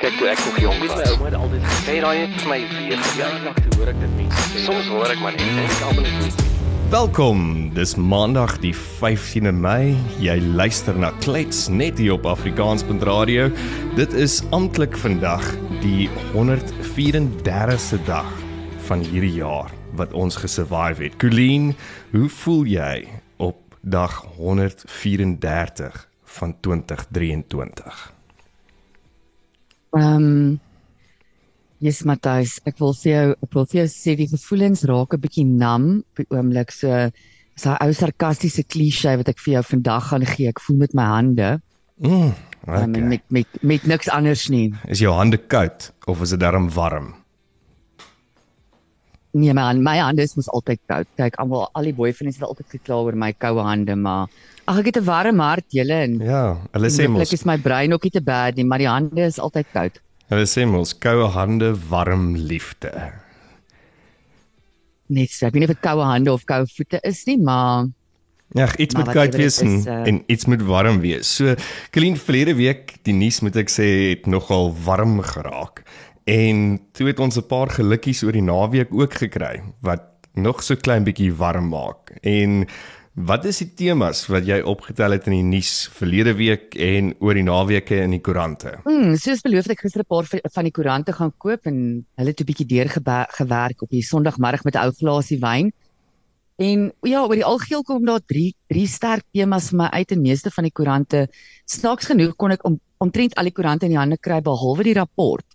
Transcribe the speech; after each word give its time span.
Kyk 0.00 0.14
toe 0.16 0.28
ek 0.32 0.38
nog 0.46 0.58
jonk 0.62 0.78
was. 0.80 0.94
My 0.96 1.08
ouma 1.12 1.26
het 1.28 1.34
altyd 1.36 1.64
gesê 1.68 1.90
Hey, 1.90 1.98
raai 2.00 2.18
net 2.22 2.36
vir 2.40 2.48
my 2.48 2.58
weer. 2.72 3.00
ja, 3.18 3.26
lag 3.44 3.56
toe 3.60 3.72
hoor 3.76 3.88
ek 3.92 3.98
dit 4.00 4.12
mense 4.16 4.44
sê. 4.48 4.60
Soms 4.64 4.86
hoor 4.88 5.10
ek 5.12 5.18
maar 5.20 5.34
net 5.36 5.42
en 5.44 5.58
ek 5.60 5.82
almal 5.84 6.06
net 6.06 6.22
nie. 6.22 6.46
Welkom. 6.94 7.42
Dis 7.76 7.92
Maandag 8.00 8.54
die 8.62 8.72
15de 8.72 9.52
Mei. 9.52 9.92
Jy 10.24 10.38
luister 10.56 10.96
na 10.96 11.10
Klets 11.20 11.68
net 11.68 12.00
hier 12.00 12.14
op 12.14 12.24
Afrikaans.radio. 12.30 13.50
Dit 13.98 14.16
is 14.16 14.38
amptelik 14.56 14.96
vandag 15.02 15.44
die 15.82 16.08
134ste 16.32 18.00
dag 18.08 18.30
van 18.88 19.04
hierdie 19.04 19.36
jaar 19.36 19.68
wat 20.00 20.14
ons 20.16 20.38
gesurvive 20.40 21.10
het. 21.10 21.18
Colleen, 21.20 21.74
hoe 22.16 22.30
voel 22.40 22.64
jy 22.72 23.04
op 23.36 23.76
dag 23.84 24.16
134 24.40 26.08
van 26.38 26.56
2023? 26.64 28.19
Ehm 29.96 30.16
um, 30.16 30.60
Yes 31.80 32.02
Matthys, 32.04 32.58
ek 32.68 32.76
wil 32.78 32.92
vir 32.92 33.10
jou 33.10 33.26
ek 33.40 33.54
wil 33.56 33.64
vir 33.66 33.78
jou 33.80 33.88
sê 33.88 34.12
die 34.18 34.28
gevoelens 34.28 34.84
raak 34.84 35.14
'n 35.14 35.20
bietjie 35.20 35.46
nam 35.46 36.04
op 36.04 36.16
die 36.20 36.28
oomblik 36.28 36.70
so 36.70 37.10
so 37.56 37.70
'n 37.70 37.80
ou 37.80 37.92
sarkastiese 37.92 38.64
klise 38.68 39.16
wat 39.16 39.28
ek 39.28 39.38
vir 39.38 39.54
jou 39.54 39.62
vandag 39.62 40.04
gaan 40.10 40.26
gee. 40.26 40.48
Ek 40.48 40.60
voel 40.60 40.76
met 40.76 40.94
my 40.94 41.04
hande 41.04 41.60
Mm, 42.00 42.10
um, 42.12 42.32
okay. 42.64 42.86
met 42.86 43.20
met 43.28 43.46
met 43.60 43.82
niks 43.84 44.08
anders 44.08 44.48
nie. 44.48 44.74
Is 44.88 44.98
jou 44.98 45.12
hande 45.14 45.36
koud 45.36 45.92
of 46.08 46.20
is 46.20 46.32
dit 46.32 46.40
darm 46.40 46.70
warm? 46.72 47.14
Nee 49.32 49.52
man, 49.54 49.82
my 49.82 49.96
hande 50.02 50.22
is 50.22 50.34
mos 50.34 50.48
altyd 50.50 50.80
koud. 50.90 51.06
Kyk, 51.16 51.36
almal 51.38 51.68
al 51.78 51.86
die 51.86 51.94
boyfriends 51.94 52.40
het 52.40 52.46
altyd 52.48 52.66
gekla 52.74 52.96
oor 53.04 53.14
my 53.14 53.30
koue 53.38 53.62
hande, 53.62 53.94
maar 53.94 54.26
ag 54.66 54.80
ek 54.82 54.86
het 54.90 54.98
'n 54.98 55.04
warm 55.06 55.38
hart, 55.38 55.66
julle 55.70 55.94
en 56.02 56.18
Ja, 56.18 56.58
hulle 56.72 56.90
sê 56.90 57.06
mos 57.08 57.20
Hopelik 57.20 57.32
is 57.32 57.44
my 57.46 57.56
brein 57.56 57.92
ook 57.92 58.02
nie 58.02 58.10
te 58.10 58.20
bad 58.20 58.56
nie, 58.56 58.64
maar 58.64 58.78
die 58.78 58.88
hande 58.88 59.22
is 59.22 59.38
altyd 59.38 59.66
koud. 59.72 60.00
hulle 60.30 60.46
sê 60.46 60.66
mos 60.66 60.92
koue 60.94 61.26
hande, 61.28 61.74
warm 61.88 62.34
liefde. 62.36 62.90
Net 65.10 65.30
so, 65.30 65.46
ek 65.46 65.54
weet 65.54 65.62
nie 65.64 65.68
of 65.70 65.74
dit 65.74 65.82
koue 65.82 66.04
hande 66.06 66.30
of 66.32 66.44
koue 66.46 66.66
voete 66.66 67.00
is 67.04 67.24
nie, 67.26 67.38
maar 67.38 67.88
Ja, 68.52 68.66
iets 68.82 68.94
Maar 68.94 69.04
moet 69.04 69.14
koud 69.14 69.34
wees 69.38 69.60
en, 69.62 69.76
is, 69.78 69.86
uh, 69.86 70.06
en 70.08 70.22
iets 70.26 70.44
moet 70.50 70.62
warm 70.66 70.98
wees. 71.00 71.36
So, 71.36 71.54
Colleen 71.94 72.16
verlede 72.16 72.56
week, 72.58 72.96
die 73.06 73.14
nuus 73.14 73.40
moet 73.46 73.54
ek 73.56 73.70
sê, 73.70 73.84
het 74.16 74.26
nogal 74.26 74.74
warm 74.84 75.20
geraak. 75.22 75.84
En 76.30 76.78
toe 76.94 77.08
het 77.10 77.18
ons 77.18 77.36
'n 77.36 77.46
paar 77.46 77.70
gelukkies 77.70 78.22
oor 78.22 78.32
die 78.32 78.46
naweek 78.46 78.94
ook 78.94 79.14
gekry 79.14 79.62
wat 79.82 80.02
nog 80.34 80.62
so 80.62 80.76
klein 80.76 81.04
bietjie 81.04 81.34
warm 81.34 81.68
maak. 81.68 82.14
En 82.22 82.66
wat 83.14 83.44
is 83.44 83.58
die 83.58 83.74
temas 83.74 84.26
wat 84.26 84.46
jy 84.46 84.60
opgetel 84.60 85.10
het 85.10 85.26
in 85.26 85.32
die 85.32 85.42
nuus 85.56 85.88
verlede 85.92 86.34
week 86.34 86.74
en 86.74 87.14
oor 87.18 87.34
die 87.34 87.42
naweke 87.42 87.96
in 87.96 88.10
die 88.10 88.20
koerante? 88.20 88.78
Mm, 88.84 89.16
soos 89.16 89.42
beloof 89.42 89.66
het 89.66 89.72
ek 89.72 89.80
gister 89.80 90.02
'n 90.02 90.06
paar 90.06 90.26
van- 90.26 90.64
die 90.64 90.72
koerante 90.72 91.12
gaan 91.12 91.32
koop 91.36 91.66
en 91.66 92.06
hulle 92.16 92.30
het 92.30 92.40
'n 92.40 92.44
bietjie 92.44 92.66
deurgewerk 92.66 93.82
op 93.82 93.90
die 93.90 94.02
Sondagmiddag 94.02 94.64
met 94.64 94.74
'n 94.74 94.84
ou 94.84 94.92
glasie 94.92 95.38
wyn. 95.38 95.72
En 96.56 96.92
ja, 97.02 97.22
oor 97.24 97.34
die 97.34 97.44
algeheel 97.44 97.82
kom 97.82 98.04
daar 98.04 98.20
drie 98.24 98.54
drie 98.68 98.86
sterk 98.86 99.24
temas 99.32 99.70
vir 99.70 99.78
my 99.78 99.88
uit 99.90 100.12
en 100.12 100.20
meeste 100.20 100.50
van 100.50 100.64
die 100.64 100.72
koerante 100.72 101.28
snaaks 101.64 102.06
genoeg 102.06 102.36
kon 102.36 102.50
ek 102.50 102.64
om, 102.64 102.80
omtrent 102.98 103.34
al 103.34 103.44
die 103.44 103.52
koerante 103.52 103.86
in 103.86 103.92
die 103.92 103.98
hande 103.98 104.18
kry 104.18 104.40
behalwe 104.40 104.82
die 104.82 104.94
rapport. 104.94 105.49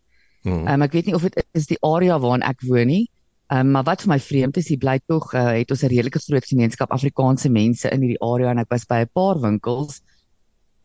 Hmm. 0.45 0.67
Um, 0.69 0.85
ek 0.85 0.93
weet 0.93 1.09
nie 1.09 1.15
of 1.17 1.25
dit 1.25 1.41
is 1.57 1.67
die 1.67 1.81
area 1.81 2.19
waarin 2.21 2.45
ek 2.45 2.61
woon 2.69 2.87
nie. 2.91 3.05
Um, 3.53 3.73
maar 3.75 3.85
wat 3.85 4.01
vir 4.05 4.13
my 4.13 4.19
vreemd 4.21 4.57
is, 4.57 4.69
hier 4.69 4.81
bly 4.81 4.99
tog 5.09 5.33
uh, 5.33 5.53
het 5.57 5.71
ons 5.73 5.83
'n 5.83 5.91
redelike 5.91 6.21
groot 6.21 6.45
gemeenskap 6.45 6.93
Afrikaanse 6.93 7.49
mense 7.49 7.89
in 7.89 8.01
hierdie 8.01 8.21
area 8.21 8.53
en 8.53 8.61
ek 8.61 8.69
was 8.69 8.85
by 8.85 9.03
'n 9.03 9.11
paar 9.13 9.41
winkels 9.41 10.01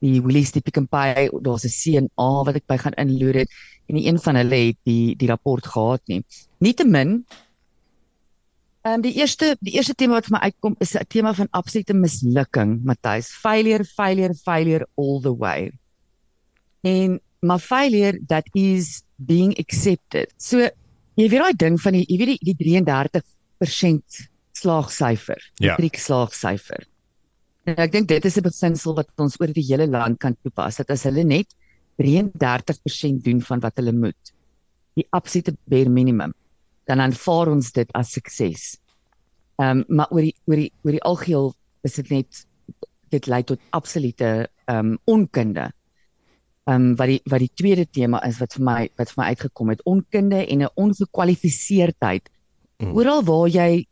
die 0.00 0.20
Woolies 0.20 0.52
die 0.52 0.62
Pick 0.64 0.80
n 0.80 0.88
Pay, 0.88 1.28
daar's 1.44 1.64
'n 1.64 1.76
C&A 2.08 2.30
wat 2.44 2.56
ek 2.56 2.66
by 2.66 2.76
gaan 2.76 2.96
inloer 2.96 3.44
het 3.44 3.50
en 3.88 3.94
nie 3.96 4.08
een 4.08 4.18
van 4.18 4.36
hulle 4.36 4.60
het 4.68 4.78
die 4.84 5.14
die 5.16 5.28
rapport 5.28 5.64
gehad 5.66 6.00
nie. 6.08 6.24
Nietemin 6.58 7.24
Ehm 8.82 8.94
um, 8.94 9.00
die 9.04 9.12
eerste 9.12 9.56
die 9.60 9.74
eerste 9.76 9.92
tema 9.94 10.14
wat 10.16 10.24
vir 10.24 10.38
my 10.38 10.40
uitkom 10.48 10.74
is 10.80 10.94
'n 10.96 11.04
tema 11.04 11.34
van 11.34 11.48
absolute 11.50 11.92
mislukking, 11.92 12.80
Matthys. 12.82 13.28
Failure, 13.28 13.84
failure, 13.84 14.34
failure 14.34 14.86
all 14.96 15.20
the 15.20 15.36
way. 15.36 15.70
En 16.80 17.20
maar 17.40 17.58
failure 17.58 18.18
that 18.26 18.48
is 18.52 19.02
being 19.26 19.54
accepted. 19.58 20.32
So 20.38 20.58
jy 21.16 21.28
weet 21.28 21.42
daai 21.42 21.56
ding 21.56 21.78
van 21.80 21.92
die 21.98 22.06
jy 22.08 22.18
weet 22.18 22.32
die, 22.40 22.54
die 22.54 22.80
33% 23.60 24.20
slaagsyfer, 24.60 25.40
Ja. 25.60 25.74
matriek 25.76 25.96
slaagsyfer. 26.00 26.86
En 27.66 27.76
ek 27.76 27.92
dink 27.92 28.08
dit 28.08 28.24
is 28.24 28.36
'n 28.36 28.42
beginsel 28.42 28.94
wat 28.96 29.08
ons 29.18 29.36
oor 29.40 29.52
die 29.52 29.62
hele 29.64 29.86
land 29.86 30.18
kan 30.18 30.36
toepas. 30.42 30.76
Dat 30.76 30.90
as 30.90 31.04
hulle 31.04 31.24
net 31.24 31.46
33% 32.00 33.22
doen 33.24 33.40
van 33.40 33.60
wat 33.60 33.76
hulle 33.76 33.92
moet, 33.92 34.32
die 34.96 35.06
absolute 35.12 35.56
bare 35.68 35.88
minimum, 35.88 36.32
dan 36.86 37.00
aanvaar 37.00 37.48
ons 37.52 37.72
dit 37.72 37.88
as 37.94 38.12
sukses. 38.12 38.78
Ehm 39.60 39.78
um, 39.80 39.84
maar 39.88 40.08
oor 40.10 40.22
die 40.22 40.34
oor 40.46 40.56
die 40.56 40.72
oor 40.84 40.92
die 40.92 41.02
algeheel 41.04 41.54
is 41.84 41.94
dit 41.94 42.10
net 42.10 42.46
dit 43.10 43.26
lei 43.26 43.42
tot 43.42 43.60
absolute 43.72 44.48
ehm 44.66 44.78
um, 44.94 44.98
onkunde. 45.06 45.70
Ehm 46.68 46.90
um, 46.90 46.96
wat 46.96 47.08
die 47.08 47.20
wat 47.24 47.40
die 47.40 47.52
tweede 47.54 47.86
tema 47.86 48.20
is 48.26 48.38
wat 48.38 48.54
vir 48.56 48.64
my 48.64 48.80
wat 49.00 49.12
vir 49.12 49.22
my 49.22 49.28
uitgekom 49.32 49.72
het, 49.72 49.84
onkunde 49.84 50.46
en 50.46 50.62
'n 50.62 50.74
ongekwalifiseerdheid. 50.74 52.28
Mm. 52.78 52.92
Oral 52.96 53.22
waar 53.24 53.48
jy 53.48 53.86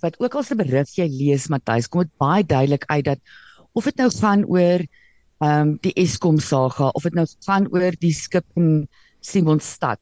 wat 0.00 0.20
ook 0.20 0.34
al 0.34 0.42
se 0.42 0.54
berig 0.54 0.94
jy 0.96 1.08
lees 1.08 1.48
Matthys, 1.48 1.88
kom 1.88 2.02
dit 2.02 2.16
baie 2.18 2.44
duidelik 2.44 2.84
uit 2.86 3.04
dat 3.04 3.18
of 3.72 3.84
dit 3.84 3.96
nou 3.96 4.10
gaan 4.10 4.44
oor 4.44 4.80
ehm 5.40 5.60
um, 5.60 5.78
die 5.80 5.94
Eskom 5.94 6.38
saga 6.38 6.88
of 6.88 7.02
dit 7.02 7.14
nou 7.14 7.26
gaan 7.46 7.66
oor 7.72 7.92
die 7.98 8.14
skip 8.14 8.44
in 8.56 8.88
Simonstad 9.20 9.98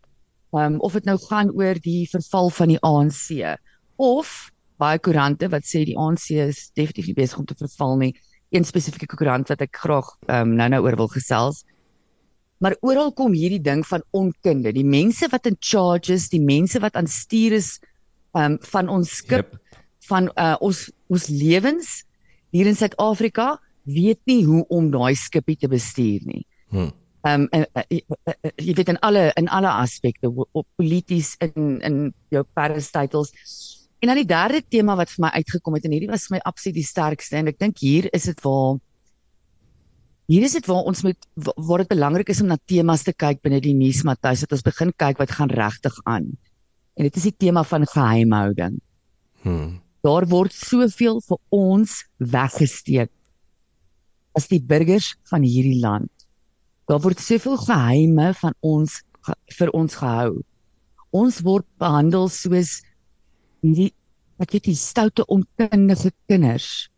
um, 0.52 0.78
of 0.80 0.92
dit 0.92 1.04
nou 1.04 1.18
gaan 1.28 1.50
oor 1.54 1.78
die 1.82 2.08
verval 2.10 2.50
van 2.50 2.72
die 2.72 2.80
ANC 2.86 3.56
of 3.96 4.50
baie 4.80 4.98
koerante 4.98 5.48
wat 5.52 5.66
sê 5.68 5.84
die 5.84 5.96
ANC 5.98 6.30
is 6.40 6.70
definitief 6.74 7.10
nie 7.10 7.18
besig 7.18 7.38
om 7.38 7.46
te 7.46 7.56
verval 7.58 7.98
nie. 8.00 8.14
Een 8.50 8.64
spesifieke 8.64 9.16
koerant 9.16 9.50
wat 9.52 9.60
ek 9.60 9.76
graag 9.76 10.08
um, 10.32 10.54
nou-nou 10.56 10.80
oor 10.86 10.96
wil 11.02 11.10
gesels. 11.12 11.64
Maar 12.60 12.76
oral 12.84 13.12
kom 13.16 13.32
hierdie 13.32 13.62
ding 13.64 13.80
van 13.88 14.02
onkunde. 14.16 14.72
Die 14.76 14.84
mense 14.84 15.28
wat 15.32 15.48
in 15.48 15.56
charge 15.64 16.12
is, 16.12 16.28
die 16.28 16.42
mense 16.44 16.80
wat 16.82 16.96
aan 16.98 17.08
stuur 17.08 17.56
is 17.56 17.78
um, 18.36 18.58
van 18.72 18.88
ons 18.92 19.16
skip, 19.22 19.48
Yep. 19.50 19.80
van 20.10 20.30
uh, 20.36 20.56
ons 20.60 20.88
ons 21.10 21.26
lewens 21.28 21.88
hier 22.54 22.66
in 22.66 22.76
Suid-Afrika 22.76 23.54
weet 23.88 24.20
nie 24.28 24.42
hoe 24.44 24.64
om 24.68 24.90
daai 24.92 25.14
skipie 25.18 25.56
te 25.56 25.70
bestuur 25.70 26.26
nie. 26.26 26.44
Hmm. 26.70 26.90
Ehm 27.26 27.46
um, 27.52 27.64
uh, 27.76 27.84
uh, 27.92 28.16
uh, 28.32 28.52
jy 28.56 28.74
weet 28.78 28.92
in 28.94 28.98
alle 29.04 29.30
in 29.36 29.48
alle 29.48 29.70
aspekte 29.70 30.30
op 30.32 30.66
polities 30.80 31.34
in 31.44 31.80
in 31.84 31.98
jou 32.32 32.44
parastitles. 32.56 33.32
En 34.00 34.08
dan 34.08 34.16
die 34.16 34.28
derde 34.28 34.62
tema 34.68 34.96
wat 34.96 35.10
vir 35.12 35.26
my 35.26 35.32
uitgekom 35.36 35.76
het 35.76 35.84
en 35.84 35.92
hierdie 35.92 36.10
was 36.10 36.28
vir 36.28 36.38
my 36.38 36.44
absoluut 36.48 36.78
die 36.78 36.86
sterkste 36.86 37.36
en 37.36 37.50
ek 37.52 37.58
dink 37.60 37.82
hier 37.84 38.08
is 38.16 38.28
dit 38.30 38.40
waar 38.44 38.78
hier 40.30 40.46
is 40.46 40.54
dit 40.54 40.66
waar 40.70 40.86
ons 40.86 41.02
moet 41.02 41.26
wa- 41.42 41.56
waar 41.58 41.82
dit 41.82 41.90
belangrik 41.90 42.28
is 42.30 42.40
om 42.40 42.50
na 42.52 42.58
temas 42.70 43.02
te 43.02 43.12
kyk 43.12 43.40
binne 43.42 43.58
die 43.64 43.74
nuus 43.74 44.04
Matthys 44.06 44.44
dat 44.44 44.52
ons 44.54 44.66
begin 44.66 44.92
kyk 44.94 45.18
wat 45.18 45.32
gaan 45.34 45.50
regtig 45.50 45.96
aan. 46.06 46.28
En 46.96 47.06
dit 47.08 47.16
is 47.16 47.26
die 47.30 47.36
tema 47.46 47.64
van 47.66 47.86
geheimhouding. 47.86 48.78
Hmm. 49.42 49.80
Daar 50.06 50.26
word 50.30 50.52
soveel 50.54 51.18
vir 51.26 51.38
ons 51.50 52.04
weggesteek 52.18 53.10
as 54.38 54.46
die 54.48 54.60
burgers 54.62 55.16
van 55.30 55.42
hierdie 55.42 55.80
land. 55.82 56.10
Daar 56.86 57.02
word 57.02 57.20
soveel 57.20 57.58
geheime 57.58 58.30
van 58.38 58.54
ons 58.62 59.00
vir 59.58 59.72
ons 59.76 59.94
gehou. 59.98 60.42
Ons 61.10 61.40
word 61.42 61.66
behandel 61.82 62.28
soos 62.30 62.78
hierdie 63.62 63.92
ek 64.40 64.54
weet 64.54 64.70
die 64.70 64.78
stoute 64.78 65.26
onkundige 65.28 66.14
kinders. 66.30 66.88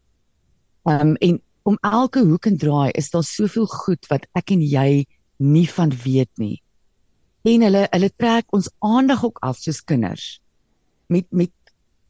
Um 0.87 1.17
en 1.19 1.41
om 1.69 1.79
elke 1.81 2.23
hoek 2.27 2.47
en 2.47 2.59
draai 2.59 2.91
is 2.99 3.11
daar 3.11 3.25
soveel 3.27 3.67
goed 3.67 4.07
wat 4.11 4.27
ek 4.39 4.55
en 4.55 4.63
jy 4.63 5.05
nie 5.43 5.69
van 5.71 5.93
weet 6.05 6.31
nie. 6.39 6.63
En 7.43 7.65
hulle 7.67 7.87
hulle 7.91 8.11
trek 8.17 8.55
ons 8.55 8.71
aandag 8.79 9.25
ook 9.27 9.41
af 9.43 9.59
soos 9.59 9.83
kinders. 9.85 10.39
Met 11.11 11.27
met 11.31 11.53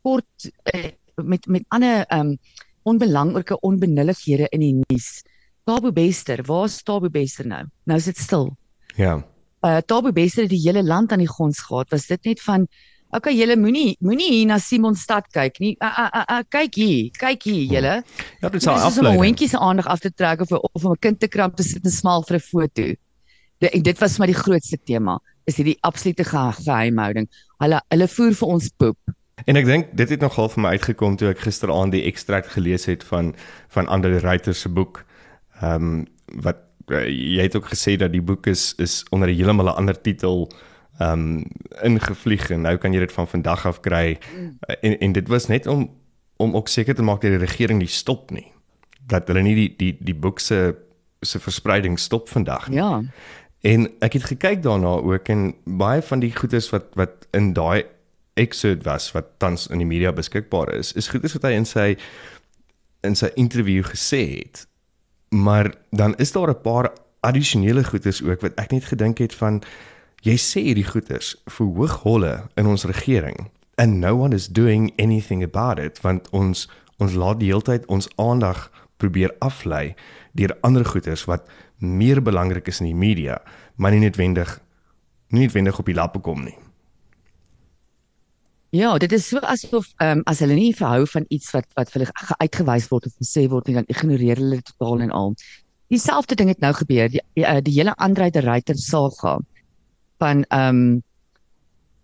kort 0.03 0.51
eh, 0.73 0.93
met 1.17 1.47
met 1.47 1.65
ander 1.69 2.05
um 2.13 2.37
onbelangrike 2.83 3.61
onbenullighede 3.61 4.49
in 4.51 4.61
die 4.61 4.75
nuus. 4.81 5.23
Tabo 5.65 5.93
Bester, 5.93 6.43
waar 6.43 6.65
is 6.67 6.83
Tabo 6.83 7.11
Bester 7.11 7.47
nou? 7.47 7.63
Nou 7.87 7.99
is 7.99 8.09
dit 8.11 8.19
stil. 8.19 8.51
Ja. 8.97 9.21
Uh 9.63 9.79
Tabo 9.87 10.13
Bester 10.13 10.43
het 10.43 10.51
die 10.51 10.65
hele 10.65 10.83
land 10.83 11.13
aan 11.13 11.23
die 11.23 11.31
gons 11.31 11.63
gehad. 11.63 11.91
Was 11.91 12.09
dit 12.11 12.25
net 12.25 12.43
van 12.43 12.67
Okay, 13.13 13.35
julle 13.37 13.59
moenie 13.61 13.91
moenie 14.01 14.31
hier 14.33 14.47
na 14.49 14.57
Simonstad 14.57 15.27
kyk 15.37 15.59
nie. 15.61 15.75
Uh, 15.85 15.89
uh, 16.01 16.05
uh, 16.17 16.39
uh, 16.39 16.45
kyk 16.49 16.77
hier, 16.81 17.11
kyk 17.21 17.43
hier 17.45 17.75
julle. 17.75 17.97
Ja, 18.41 18.49
dit 18.49 18.57
is 18.57 18.65
Dis 18.65 18.69
al 18.73 18.89
is 18.89 18.99
om 19.03 19.09
'n 19.11 19.19
hondjie 19.21 19.49
se 19.49 19.59
aandag 19.59 19.87
af 19.87 20.01
te 20.01 20.11
trek 20.11 20.41
of 20.41 20.53
of 20.53 20.85
om 20.85 20.93
'n 20.93 20.99
kind 20.99 21.21
te 21.21 21.29
kramp 21.29 21.57
te 21.57 21.63
sit 21.63 21.85
en 21.85 21.91
smaal 21.91 22.25
vir 22.25 22.37
'n 22.37 22.41
foto. 22.41 22.95
En 23.59 23.83
dit 23.83 23.99
was 23.99 24.19
maar 24.19 24.27
die 24.27 24.43
grootste 24.45 24.79
tema, 24.85 25.21
is 25.45 25.57
hierdie 25.57 25.77
absolute 25.81 26.25
ge 26.25 26.53
geheimhouding. 26.65 27.29
Hulle 27.59 27.83
hulle 27.89 28.09
voer 28.09 28.33
vir 28.35 28.49
ons 28.49 28.69
poep. 28.77 28.99
En 29.45 29.57
ek 29.57 29.67
dink 29.67 29.97
dit 29.97 30.09
het 30.09 30.21
nogal 30.21 30.49
vir 30.49 30.63
my 30.63 30.69
uitgekom 30.69 31.17
toe 31.17 31.29
ek 31.29 31.45
gisteraand 31.45 31.93
die 31.93 32.05
ekstrakt 32.09 32.49
gelees 32.57 32.87
het 32.87 33.05
van 33.05 33.35
van 33.69 33.87
Andre 33.89 34.19
Ruyter 34.19 34.55
se 34.55 34.69
boek. 34.69 35.05
Ehm 35.61 35.75
um, 35.75 36.07
wat 36.43 36.65
uh, 36.89 37.05
jy 37.07 37.43
het 37.43 37.57
ook 37.57 37.69
gesê 37.69 37.97
dat 37.97 38.13
die 38.13 38.23
boek 38.23 38.47
is 38.47 38.75
is 38.79 39.05
onder 39.11 39.29
'n 39.29 39.37
heeltemal 39.37 39.67
'n 39.67 39.77
ander 39.77 40.01
titel 40.01 40.49
um, 41.11 41.45
ingevlieg 41.83 42.51
en 42.51 42.61
nou 42.67 42.77
kan 42.77 42.93
jy 42.93 43.01
dit 43.05 43.13
van 43.13 43.29
vandag 43.29 43.67
af 43.67 43.81
kry. 43.81 44.19
Mm. 44.37 44.57
En 44.81 44.99
en 44.99 45.13
dit 45.13 45.29
was 45.29 45.47
net 45.47 45.67
om 45.67 45.91
om 46.37 46.57
ook 46.57 46.69
seker 46.69 46.95
te 46.95 47.03
maak 47.03 47.21
dat 47.21 47.31
die 47.31 47.39
regering 47.39 47.79
nie 47.79 47.91
stop 47.91 48.31
nie. 48.31 48.51
Dat 49.07 49.29
hulle 49.29 49.43
nie 49.43 49.55
die 49.55 49.75
die 49.77 49.97
die 50.01 50.15
boek 50.15 50.41
se 50.41 50.75
se 51.21 51.39
verspreiding 51.39 51.99
stop 51.99 52.29
vandag 52.29 52.69
nie. 52.69 52.79
Ja. 52.79 53.03
En 53.63 53.87
ek 54.03 54.13
het 54.13 54.25
gekyk 54.25 54.63
daarna 54.63 54.99
ook 55.07 55.29
en 55.29 55.55
baie 55.65 56.03
van 56.03 56.21
die 56.21 56.33
goedes 56.37 56.71
wat 56.71 56.95
wat 56.99 57.29
in 57.31 57.53
daai 57.53 57.85
excerpt 58.35 58.85
was 58.85 59.13
wat 59.13 59.39
tans 59.39 59.67
in 59.67 59.79
die 59.79 59.87
media 59.87 60.13
beskikbaar 60.13 60.73
is, 60.75 60.93
is 60.93 61.09
goedes 61.13 61.37
wat 61.37 61.47
hy 61.47 61.53
in 61.59 61.69
sy 61.69 61.87
in 63.07 63.15
sy 63.19 63.31
onderhoud 63.37 63.93
gesê 63.93 64.23
het. 64.39 64.67
Maar 65.31 65.75
dan 65.91 66.17
is 66.17 66.33
daar 66.33 66.51
'n 66.51 66.61
paar 66.63 66.91
addisionele 67.21 67.85
goedes 67.85 68.23
ook 68.23 68.41
wat 68.41 68.55
ek 68.55 68.71
net 68.71 68.85
gedink 68.85 69.19
het 69.19 69.35
van 69.35 69.63
jy 70.23 70.37
sê 70.39 70.63
hierdie 70.69 70.87
goedes 70.87 71.35
verhoog 71.51 72.03
holle 72.05 72.35
in 72.57 72.71
ons 72.71 72.87
regering 72.89 73.51
and 73.77 74.01
no 74.01 74.15
one 74.15 74.35
is 74.37 74.47
doing 74.49 74.93
anything 74.99 75.43
about 75.43 75.79
it 75.79 75.99
want 76.03 76.31
ons 76.31 76.69
ons 77.03 77.17
laat 77.19 77.41
die 77.41 77.51
hele 77.51 77.65
tyd 77.67 77.87
ons 77.91 78.09
aandag 78.23 78.69
probeer 79.03 79.35
aflei 79.43 79.95
deur 80.39 80.55
ander 80.63 80.87
goeters 80.87 81.25
wat 81.31 81.49
meer 81.83 82.23
belangrik 82.23 82.69
is 82.71 82.81
in 82.81 82.93
die 82.93 82.99
media, 82.99 83.41
maar 83.77 83.91
nie 83.95 84.05
noodwendig 84.05 84.59
nie 85.33 85.47
noodwendig 85.47 85.79
op 85.81 85.89
die 85.89 85.97
lappe 85.97 86.21
kom 86.21 86.45
nie. 86.45 86.55
Ja, 88.77 88.95
dit 89.01 89.13
is 89.13 89.27
so 89.29 89.41
asof 89.41 89.89
ehm 89.99 90.21
um, 90.21 90.23
as 90.29 90.41
hulle 90.45 90.57
nie 90.57 90.73
verhou 90.77 91.07
van 91.15 91.27
iets 91.29 91.51
wat 91.57 91.67
wat 91.77 91.91
vir 91.93 92.05
hulle 92.05 92.37
uitgewys 92.45 92.89
word 92.93 93.09
of 93.09 93.17
gesê 93.21 93.49
word 93.49 93.69
nie, 93.69 93.77
dan 93.81 93.89
ignoreer 93.93 94.41
hulle 94.41 94.61
dit 94.61 94.71
totaal 94.73 95.07
en 95.09 95.15
al. 95.17 95.35
Dieselfde 95.93 96.37
ding 96.37 96.49
het 96.53 96.61
nou 96.61 96.73
gebeur. 96.77 97.09
Die 97.13 97.21
die, 97.35 97.45
eh, 97.45 97.61
die 97.65 97.75
hele 97.79 97.97
Andre 97.97 98.31
de 98.31 98.41
Ruyter 98.41 98.77
saga 98.77 99.39
van 100.23 100.45
ehm 100.49 100.83
um, 100.83 101.01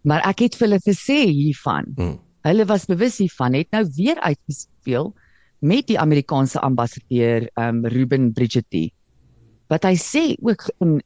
maar 0.09 0.23
ek 0.25 0.47
het 0.47 0.57
vir 0.57 0.69
hulle 0.69 0.81
gesê 0.85 1.19
hiervan. 1.27 1.91
Hmm. 1.99 2.19
Hulle 2.47 2.65
was 2.71 2.87
bewus 2.89 3.19
hiervan, 3.21 3.57
het 3.59 3.69
nou 3.75 3.83
weer 3.97 4.21
uitgespeel 4.23 5.11
met 5.61 5.89
die 5.91 5.99
Amerikaanse 5.99 6.63
ambassadeur 6.65 7.49
ehm 7.49 7.83
um, 7.83 7.93
Ruben 7.93 8.33
Bridgetti. 8.33 8.89
Wat 9.69 9.85
hy 9.85 9.95
sê 10.01 10.25
ook 10.41 10.71
en 10.85 10.99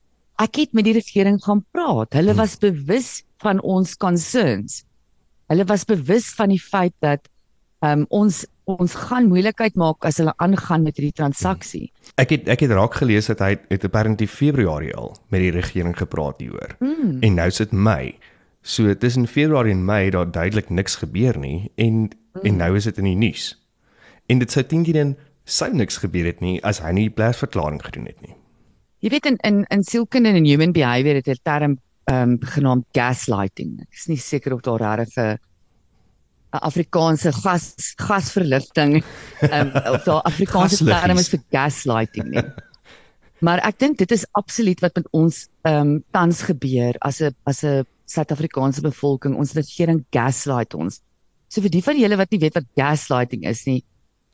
ek 0.43 0.63
het 0.63 0.73
met 0.73 0.87
die 0.87 0.97
regering 0.97 1.41
gaan 1.43 1.65
praat. 1.75 2.15
Hulle 2.15 2.35
hmm. 2.35 2.41
was 2.41 2.57
bewus 2.61 3.11
van 3.43 3.61
ons 3.61 3.97
concerns. 3.97 4.83
Hulle 5.51 5.67
was 5.69 5.85
bewus 5.85 6.31
van 6.39 6.55
die 6.55 6.63
feit 6.63 6.95
dat 7.05 7.29
um, 7.83 8.07
ons 8.11 8.45
ons 8.71 8.95
gaan 9.09 9.27
moeilikheid 9.27 9.75
maak 9.81 10.07
as 10.07 10.21
hulle 10.23 10.33
aangaan 10.45 10.85
met 10.87 10.97
hierdie 10.97 11.17
transaksie. 11.19 11.89
Ek 12.21 12.31
het 12.31 12.51
ek 12.53 12.63
het 12.65 12.75
raak 12.77 12.95
gelees 13.01 13.27
dat 13.33 13.43
hy 13.43 13.57
het 13.73 13.87
apparently 13.89 14.29
Februarie 14.31 14.95
al 14.95 15.17
met 15.35 15.43
die 15.43 15.51
regering 15.55 15.97
gepraat 15.99 16.41
hieroor. 16.41 16.77
Mm. 16.81 17.19
En 17.27 17.41
nou 17.41 17.51
sit 17.51 17.73
Mei. 17.73 18.15
So 18.63 18.95
tussen 18.95 19.27
Februarie 19.27 19.75
en 19.75 19.85
Mei 19.85 20.11
daar 20.15 20.31
duidelik 20.31 20.71
niks 20.71 21.01
gebeur 21.03 21.39
nie 21.39 21.73
en 21.75 22.09
mm. 22.09 22.47
en 22.47 22.57
nou 22.57 22.77
is 22.79 22.87
dit 22.87 23.03
in 23.03 23.11
die 23.11 23.19
nuus. 23.27 23.51
En 24.31 24.39
dit 24.39 24.51
sou 24.51 24.63
dink 24.63 24.87
jy 24.87 24.97
dan 24.97 25.17
sou 25.45 25.73
niks 25.75 25.99
gebeur 25.99 26.31
het 26.31 26.41
nie 26.41 26.61
as 26.63 26.79
hy 26.85 26.93
nie 26.95 27.09
die 27.11 27.17
plaasverklaring 27.19 27.83
gedoen 27.83 28.07
het 28.07 28.21
nie. 28.23 28.37
Jy 29.03 29.11
weet 29.11 29.27
in 29.27 29.41
in 29.43 29.65
in 29.75 29.83
sielkunde 29.83 30.31
en 30.31 30.47
human 30.47 30.73
behavior 30.73 31.19
het 31.19 31.29
'n 31.29 31.43
term 31.43 31.79
ehm 32.05 32.31
um, 32.31 32.39
genaamd 32.41 32.87
gaslighting. 32.95 33.81
Ek 33.83 33.95
is 33.95 34.07
nie 34.07 34.17
seker 34.17 34.55
of 34.55 34.61
daar 34.61 34.79
regtig 34.79 35.17
'n 35.17 35.39
Afrikaanse 36.61 37.33
gas 37.33 37.95
gasverligting 37.97 39.01
um, 39.49 39.73
of 39.95 40.05
daar 40.05 40.23
Afrikaanse 40.29 40.85
term 40.85 41.19
is 41.19 41.31
vir 41.33 41.41
gaslighting 41.55 42.29
nie. 42.35 42.45
Maar 43.43 43.63
ek 43.67 43.79
dink 43.79 43.99
dit 43.99 44.13
is 44.13 44.27
absoluut 44.39 44.81
wat 44.85 45.01
met 45.01 45.09
ons 45.13 45.47
ehm 45.67 45.81
um, 45.81 46.05
tans 46.13 46.43
gebeur 46.43 46.99
as 47.01 47.23
'n 47.23 47.35
as 47.45 47.65
'n 47.65 47.85
Suid-Afrikaanse 48.13 48.83
bevolking. 48.83 49.37
Ons 49.37 49.55
regering 49.57 50.05
gaslight 50.13 50.75
ons. 50.75 51.01
So 51.49 51.63
vir 51.63 51.71
die 51.71 51.83
van 51.83 51.97
julle 51.97 52.17
wat 52.17 52.31
nie 52.31 52.41
weet 52.41 52.55
wat 52.55 52.69
gaslighting 52.77 53.45
is 53.49 53.65
nie, 53.67 53.85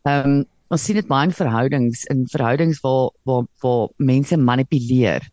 ehm 0.04 0.26
um, 0.26 0.46
ons 0.68 0.84
sien 0.84 0.98
dit 0.98 1.08
baie 1.08 1.24
in 1.28 1.32
verhoudings 1.32 2.04
in 2.12 2.26
verhoudings 2.28 2.80
waar 2.84 3.10
waar 3.24 3.46
waar 3.62 3.88
mense 3.96 4.36
manipuleer 4.36 5.24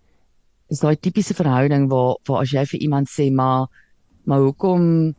is 0.71 0.81
daai 0.81 0.95
tipiese 0.95 1.35
verhouding 1.38 1.89
waar 1.91 2.15
waar 2.27 2.41
as 2.43 2.53
jy 2.55 2.63
vir 2.71 2.85
iemand 2.88 3.11
sê 3.11 3.27
maar 3.31 3.67
maar 4.25 4.39
hoekom 4.45 5.13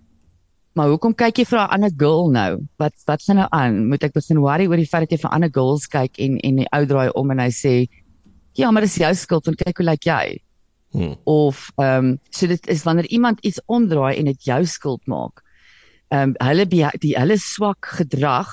maar 0.76 0.90
hoekom 0.93 1.14
kyk 1.17 1.40
jy 1.40 1.46
vir 1.49 1.58
'n 1.58 1.73
ander 1.76 1.93
girl 1.96 2.31
nou? 2.31 2.61
Wat 2.78 2.94
wat 3.06 3.23
gaan 3.23 3.37
nou 3.37 3.49
aan? 3.50 3.87
Moet 3.88 4.05
ek 4.05 4.12
begin 4.12 4.40
worry 4.44 4.67
oor 4.67 4.76
die 4.76 4.87
feit 4.87 5.08
dat 5.08 5.12
jy 5.12 5.20
vir 5.25 5.32
ander 5.32 5.50
girls 5.52 5.87
kyk 5.88 6.19
en 6.19 6.38
en 6.38 6.56
die 6.56 6.69
ou 6.73 6.84
draai 6.87 7.11
om 7.14 7.31
en 7.31 7.38
hy 7.38 7.50
sê 7.50 7.88
ja, 8.56 8.70
maar 8.70 8.82
dis 8.82 8.96
jou 8.96 9.14
skuld 9.14 9.46
want 9.46 9.58
kyk 9.61 9.78
hoe 9.78 9.87
lyk 9.87 10.05
jy? 10.05 10.38
Hmm. 10.93 11.17
Of 11.25 11.70
ehm 11.76 12.05
um, 12.05 12.19
so 12.31 12.46
dit 12.46 12.69
is 12.69 12.84
wanneer 12.84 13.08
iemand 13.08 13.40
iets 13.40 13.61
omdraai 13.67 14.17
en 14.17 14.25
dit 14.25 14.44
jou 14.44 14.64
skuld 14.67 15.02
maak. 15.06 15.43
Ehm 16.08 16.31
um, 16.31 16.34
hulle 16.46 16.67
die 16.67 17.17
hulle 17.17 17.38
swak 17.38 17.87
gedrag 17.99 18.52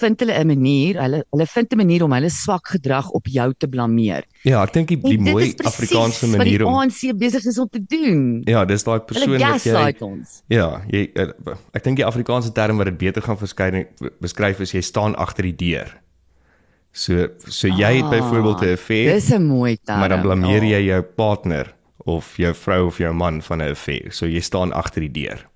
vind 0.00 0.20
hulle 0.20 0.34
'n 0.38 0.46
manier, 0.46 0.98
hulle 1.00 1.24
hulle 1.30 1.46
vind 1.46 1.72
'n 1.72 1.76
manier 1.76 2.04
om 2.04 2.12
hulle 2.12 2.30
swak 2.30 2.68
gedrag 2.74 3.10
op 3.10 3.26
jou 3.26 3.52
te 3.58 3.68
blameer. 3.68 4.24
Ja, 4.42 4.62
ek 4.62 4.72
dink 4.72 4.88
die, 4.88 4.98
die 4.98 5.18
mooi 5.18 5.54
Afrikaanse 5.64 6.26
manier 6.26 6.64
om 6.66 6.72
Wat 6.74 6.90
die 6.90 7.10
ANC 7.10 7.18
besig 7.18 7.44
is 7.44 7.58
om 7.58 7.68
te 7.68 7.80
doen. 7.84 8.42
Ja, 8.44 8.64
dis 8.64 8.84
daai 8.84 9.00
persoon 9.00 9.38
wat 9.38 9.64
jy 9.64 9.94
ons. 10.00 10.42
Ja, 10.48 10.82
jy 10.88 11.10
eh, 11.14 11.28
ek 11.72 11.84
dink 11.84 11.96
die 11.96 12.06
Afrikaanse 12.06 12.52
term 12.52 12.76
wat 12.76 12.86
dit 12.86 12.98
beter 12.98 13.22
gaan 13.22 13.38
verskyn 13.38 13.86
beskryf 14.20 14.60
is 14.60 14.72
jy 14.72 14.80
staan 14.80 15.14
agter 15.16 15.44
die 15.44 15.56
deur. 15.56 15.92
So 16.92 17.28
so 17.46 17.68
jy 17.68 17.84
ah, 17.84 17.96
het 18.00 18.10
byvoorbeeld 18.10 18.62
'n 18.62 18.72
affair. 18.72 19.14
Dis 19.14 19.30
'n 19.30 19.46
mooi 19.46 19.78
term. 19.84 19.98
Maar 19.98 20.08
dan 20.08 20.22
blameer 20.22 20.62
jy 20.62 20.82
jou 20.86 21.02
partner 21.02 21.74
of 22.04 22.36
jou 22.36 22.54
vrou 22.54 22.86
of 22.86 22.98
jou 22.98 23.14
man 23.14 23.42
van 23.42 23.62
'n 23.62 23.70
affair. 23.70 24.12
So 24.12 24.26
jy 24.26 24.40
staan 24.40 24.72
agter 24.72 25.00
die 25.00 25.12
deur. 25.24 25.48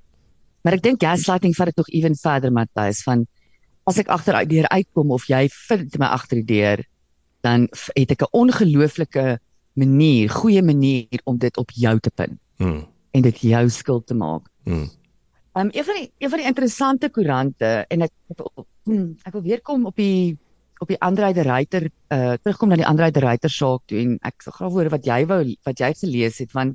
Maar 0.62 0.78
ek 0.78 0.82
dink 0.82 1.02
gaslighting 1.02 1.54
vat 1.56 1.66
dit 1.66 1.76
nog 1.76 1.88
ewen 1.88 2.16
verder 2.16 2.52
Matthys 2.52 3.02
van 3.02 3.26
as 3.84 3.98
ek 4.00 4.10
agter 4.12 4.40
die 4.44 4.56
deur 4.56 4.68
uitkom 4.72 5.12
of 5.14 5.26
jy 5.28 5.46
vind 5.68 5.98
my 6.00 6.08
agter 6.16 6.40
die 6.40 6.48
deur, 6.56 6.84
dan 7.44 7.68
het 7.96 8.10
ek 8.10 8.22
'n 8.22 8.32
ongelooflike 8.32 9.38
manier, 9.74 10.30
goeie 10.30 10.62
manier 10.62 11.20
om 11.24 11.38
dit 11.38 11.56
op 11.56 11.70
jou 11.70 11.98
te 12.00 12.10
pin. 12.10 12.38
Hmm. 12.56 12.86
En 13.12 13.22
dit 13.22 13.38
jou 13.38 13.68
skuld 13.68 14.06
te 14.06 14.14
maak. 14.14 14.48
Hmm. 14.64 14.88
Um 15.54 15.68
een 15.72 15.84
van 15.84 15.94
die 15.94 16.12
een 16.18 16.30
van 16.30 16.38
die 16.38 16.46
interessante 16.46 17.10
koerante 17.10 17.84
en 17.88 18.02
ek 18.02 18.12
hmm, 18.84 19.16
ek 19.22 19.32
wil 19.32 19.42
weer 19.42 19.60
kom 19.60 19.86
op 19.86 19.96
die 19.96 20.38
op 20.82 20.88
die 20.88 20.98
Andre 21.00 21.32
de 21.32 21.42
Ruyter 21.42 21.90
uh 22.10 22.34
terugkom 22.42 22.68
na 22.68 22.76
die 22.76 22.86
Andre 22.86 23.10
de 23.10 23.20
Ruyter 23.20 23.50
saak 23.50 23.84
toe 23.86 24.00
en 24.00 24.16
ek 24.22 24.42
sal 24.42 24.56
graag 24.56 24.72
hoor 24.72 24.90
wat 24.90 25.06
jy 25.06 25.20
wou 25.30 25.44
wat 25.68 25.78
jy 25.78 25.92
gelees 26.00 26.40
het 26.42 26.52
want 26.52 26.74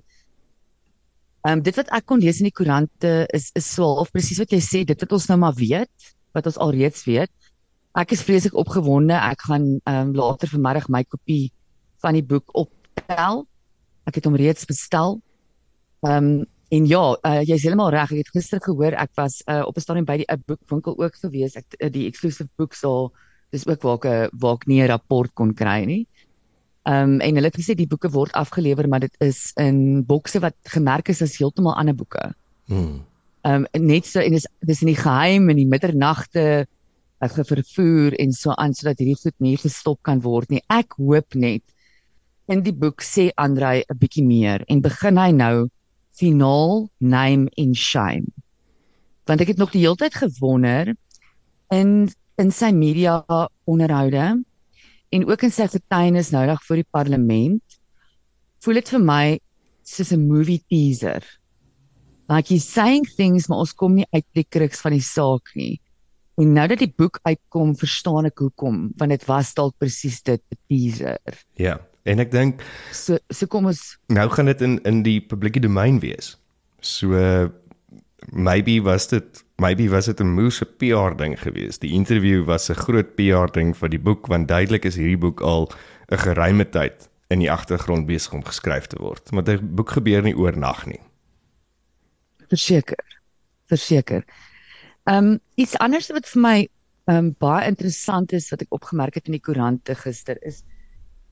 um 1.48 1.62
dit 1.64 1.76
wat 1.76 1.92
ek 1.92 2.06
kon 2.06 2.24
lees 2.24 2.40
in 2.40 2.48
die 2.48 2.56
koerante 2.56 3.25
is 3.36 3.51
is 3.56 3.68
so 3.68 4.00
of 4.00 4.13
presies 4.16 4.39
wat 4.39 4.56
jy 4.56 4.62
sê 4.63 4.86
dit 4.88 5.06
wat 5.06 5.18
ons 5.18 5.28
nou 5.28 5.39
maar 5.44 5.58
weet 5.60 6.13
wat 6.31 6.45
ons 6.45 6.59
alreeds 6.62 7.03
weet. 7.07 7.31
Ek 7.98 8.13
is 8.13 8.24
vreeslik 8.24 8.55
opgewonde. 8.57 9.15
Ek 9.17 9.41
gaan 9.50 9.79
ehm 9.83 10.09
um, 10.09 10.13
later 10.15 10.51
vanmiddag 10.51 10.89
my 10.89 11.03
kopie 11.03 11.50
van 12.03 12.15
die 12.17 12.25
boek 12.25 12.53
optel. 12.53 13.45
Ek 14.05 14.19
het 14.19 14.29
hom 14.29 14.38
reeds 14.38 14.67
bestel. 14.69 15.19
Ehm 16.05 16.29
um, 16.29 16.45
en 16.69 16.86
ja, 16.86 17.01
uh, 17.25 17.39
jy 17.41 17.55
is 17.57 17.63
heeltemal 17.65 17.89
reg. 17.89 18.12
Ek 18.13 18.27
het 18.27 18.36
gister 18.36 18.62
gehoor 18.62 18.93
ek 18.93 19.09
was 19.17 19.41
uh, 19.50 19.63
op 19.65 19.77
'n 19.77 19.81
stadium 19.81 20.05
by 20.05 20.19
die 20.21 20.29
'n 20.29 20.43
boekwinkel 20.45 20.98
ook 20.98 21.15
gewees. 21.17 21.55
Ek 21.57 21.65
uh, 21.79 21.89
die 21.89 22.05
exclusive 22.07 22.50
books 22.57 22.83
al 22.83 23.12
dis 23.50 23.65
ook 23.67 23.81
waar 23.81 23.98
ek 23.98 24.31
waar 24.38 24.53
ek 24.53 24.67
nie 24.67 24.81
'n 24.81 24.88
rapport 24.88 25.33
kon 25.33 25.53
kry 25.53 25.83
nie. 25.86 26.07
Ehm 26.86 27.17
um, 27.17 27.19
en 27.19 27.36
hulle 27.36 27.50
het 27.50 27.57
gesê 27.57 27.75
die 27.75 27.89
boeke 27.89 28.09
word 28.09 28.31
afgelewer, 28.31 28.88
maar 28.88 29.00
dit 29.00 29.15
is 29.19 29.51
in 29.57 30.05
bokse 30.05 30.39
wat 30.39 30.55
gemerk 30.63 31.09
is 31.09 31.21
as 31.21 31.38
heeltemal 31.38 31.74
ander 31.74 31.95
boeke. 31.95 32.36
Hmm 32.67 33.09
um, 33.43 33.65
net 33.74 34.05
so 34.05 34.19
en 34.19 34.36
dis 34.36 34.48
dis 34.65 34.81
in 34.84 34.91
die 34.91 35.00
geheim 35.00 35.50
in 35.50 35.60
die 35.62 35.69
middernagte 35.69 36.46
uh, 36.65 37.29
vervoer 37.29 38.15
en 38.19 38.34
so 38.36 38.55
aan 38.58 38.74
sodat 38.74 39.00
hierdie 39.00 39.19
goed 39.19 39.36
nie 39.39 39.58
gestop 39.60 40.01
kan 40.03 40.22
word 40.24 40.50
nie. 40.50 40.63
Ek 40.69 40.98
hoop 40.98 41.36
net 41.36 41.63
in 42.50 42.63
die 42.65 42.74
boek 42.74 43.03
sê 43.05 43.29
Andrei 43.38 43.84
'n 43.84 43.98
bietjie 43.98 44.25
meer 44.25 44.65
en 44.67 44.81
begin 44.81 45.17
hy 45.17 45.31
nou 45.31 45.69
finaal 46.19 46.89
name 47.00 47.50
in 47.55 47.74
shame. 47.74 48.27
Want 49.27 49.41
ek 49.41 49.53
het 49.53 49.58
nog 49.58 49.72
die 49.72 49.86
hele 49.86 49.96
tyd 49.96 50.15
gewonder 50.15 50.96
in 51.72 52.10
in 52.39 52.51
sy 52.51 52.72
media 52.72 53.19
onderhoude 53.67 54.43
en 55.12 55.25
ook 55.27 55.43
in 55.43 55.51
sy 55.51 55.67
getuienis 55.67 56.31
nou 56.31 56.46
dag 56.48 56.62
voor 56.63 56.79
die 56.79 56.91
parlement 56.91 57.79
voel 58.63 58.79
dit 58.79 58.89
vir 58.89 59.03
my 59.03 59.39
soos 59.84 60.12
'n 60.13 60.27
movie 60.27 60.63
teaser 60.69 61.24
like 62.29 62.48
he's 62.48 62.67
saying 62.67 63.05
things 63.17 63.48
maar 63.50 63.65
ons 63.65 63.74
kom 63.74 63.98
nie 63.98 64.07
uit 64.13 64.25
die 64.38 64.45
kruks 64.45 64.81
van 64.86 64.95
die 64.95 65.03
saak 65.03 65.53
nie. 65.55 65.79
En 66.39 66.53
nou 66.55 66.67
dat 66.71 66.79
die 66.79 66.93
boek 66.95 67.19
uitkom, 67.27 67.74
verstaan 67.75 68.29
ek 68.29 68.39
hoekom, 68.39 68.93
want 69.00 69.12
dit 69.12 69.25
was 69.27 69.51
dalk 69.57 69.75
presies 69.81 70.21
dit 70.24 70.41
teaser. 70.71 71.19
Ja, 71.59 71.75
en 72.07 72.24
ek 72.24 72.31
dink 72.31 72.63
so 72.95 73.19
so 73.27 73.50
kom 73.51 73.67
ons 73.67 73.98
nou 74.13 74.27
gaan 74.31 74.48
dit 74.48 74.62
in 74.65 74.77
in 74.88 75.03
die 75.03 75.19
publieke 75.19 75.59
domein 75.59 76.00
wees. 76.03 76.38
So 76.79 77.17
uh, 77.17 77.50
maybe 78.31 78.79
was 78.86 79.09
dit 79.12 79.43
maybe 79.59 79.89
was 79.91 80.07
dit 80.07 80.21
'n 80.21 80.36
moeë 80.38 80.65
PR 80.79 81.17
ding 81.17 81.36
geweest. 81.39 81.81
Die 81.81 81.93
onderhoud 81.98 82.45
was 82.45 82.69
'n 82.69 82.79
groot 82.86 83.15
PR 83.15 83.51
ding 83.51 83.75
vir 83.75 83.89
die 83.89 84.00
boek 84.00 84.27
want 84.27 84.48
duidelik 84.48 84.86
is 84.86 84.95
hierdie 84.95 85.19
boek 85.19 85.41
al 85.41 85.69
'n 86.12 86.17
geruime 86.17 86.69
tyd 86.69 87.09
in 87.29 87.39
die 87.39 87.51
agtergrond 87.51 88.07
besig 88.07 88.33
om 88.33 88.43
geskryf 88.43 88.88
te 88.88 88.98
word. 89.00 89.31
Maar 89.31 89.43
'n 89.43 89.75
boek 89.75 89.89
gebeur 89.89 90.24
nie 90.24 90.38
oornag 90.38 90.86
nie. 90.86 91.01
Verseker. 92.50 93.06
Verseker. 93.70 94.25
Ehm 95.06 95.32
um, 95.34 95.39
iets 95.56 95.77
anders 95.77 96.10
wat 96.13 96.27
vir 96.27 96.41
my 96.41 96.58
ehm 97.10 97.18
um, 97.18 97.32
baie 97.39 97.68
interessant 97.70 98.34
is 98.34 98.50
wat 98.51 98.62
ek 98.65 98.75
opgemerk 98.75 99.15
het 99.15 99.27
in 99.27 99.38
die 99.38 99.46
koerante 99.46 99.96
gister 99.96 100.38
is 100.46 100.63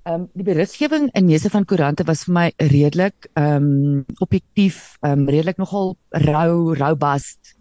ehm 0.07 0.21
um, 0.21 0.27
die 0.33 0.45
beriggewing 0.47 1.09
in 1.11 1.25
meeste 1.27 1.49
van 1.51 1.65
koerante 1.67 2.05
was 2.07 2.23
vir 2.27 2.33
my 2.33 2.45
redelik 2.71 3.27
ehm 3.33 3.65
um, 3.67 4.05
objektief, 4.23 4.95
ehm 5.01 5.25
um, 5.25 5.27
redelik 5.27 5.57
nogal 5.59 5.97
rou, 6.23 6.75
robust 6.79 7.55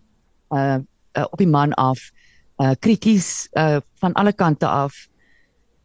uh, 0.55 0.79
uh 1.19 1.27
op 1.31 1.39
die 1.39 1.51
man 1.51 1.73
af, 1.75 1.99
uh 2.63 2.75
krities 2.79 3.49
uh 3.59 3.81
van 4.01 4.13
alle 4.13 4.33
kante 4.33 4.67
af. 4.67 4.95